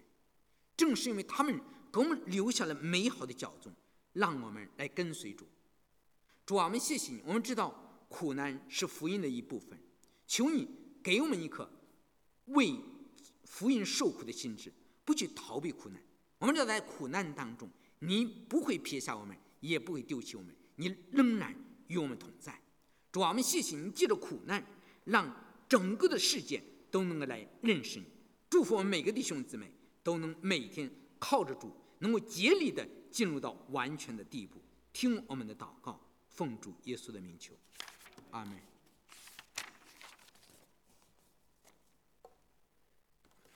[0.77, 1.59] 正是因为他们
[1.91, 3.71] 给我们留下了美好的教宗，
[4.13, 5.45] 让我们来跟随主。
[6.45, 7.21] 主啊，我们谢谢你。
[7.25, 7.87] 我们知道。
[8.11, 9.79] 苦难是福音的一部分，
[10.27, 10.67] 求你
[11.01, 11.71] 给我们一颗
[12.47, 12.77] 为
[13.45, 14.69] 福音受苦的心智，
[15.05, 16.03] 不去逃避苦难。
[16.37, 17.69] 我们知道在苦难当中，
[17.99, 21.55] 你不会撇下我们，也不会丢弃我们，你仍然
[21.87, 22.61] 与我们同在。
[23.11, 24.63] 主啊，我们谢谢你，借着苦难，
[25.05, 25.33] 让
[25.69, 28.05] 整个的世界都能够来认识你。
[28.49, 29.71] 祝福我们每个弟兄姊妹
[30.03, 34.61] 都能每天靠着主，能够竭力的进入到完全的地步。
[34.93, 37.53] 听我们的祷告，奉主耶稣的名求。
[38.31, 38.57] 阿门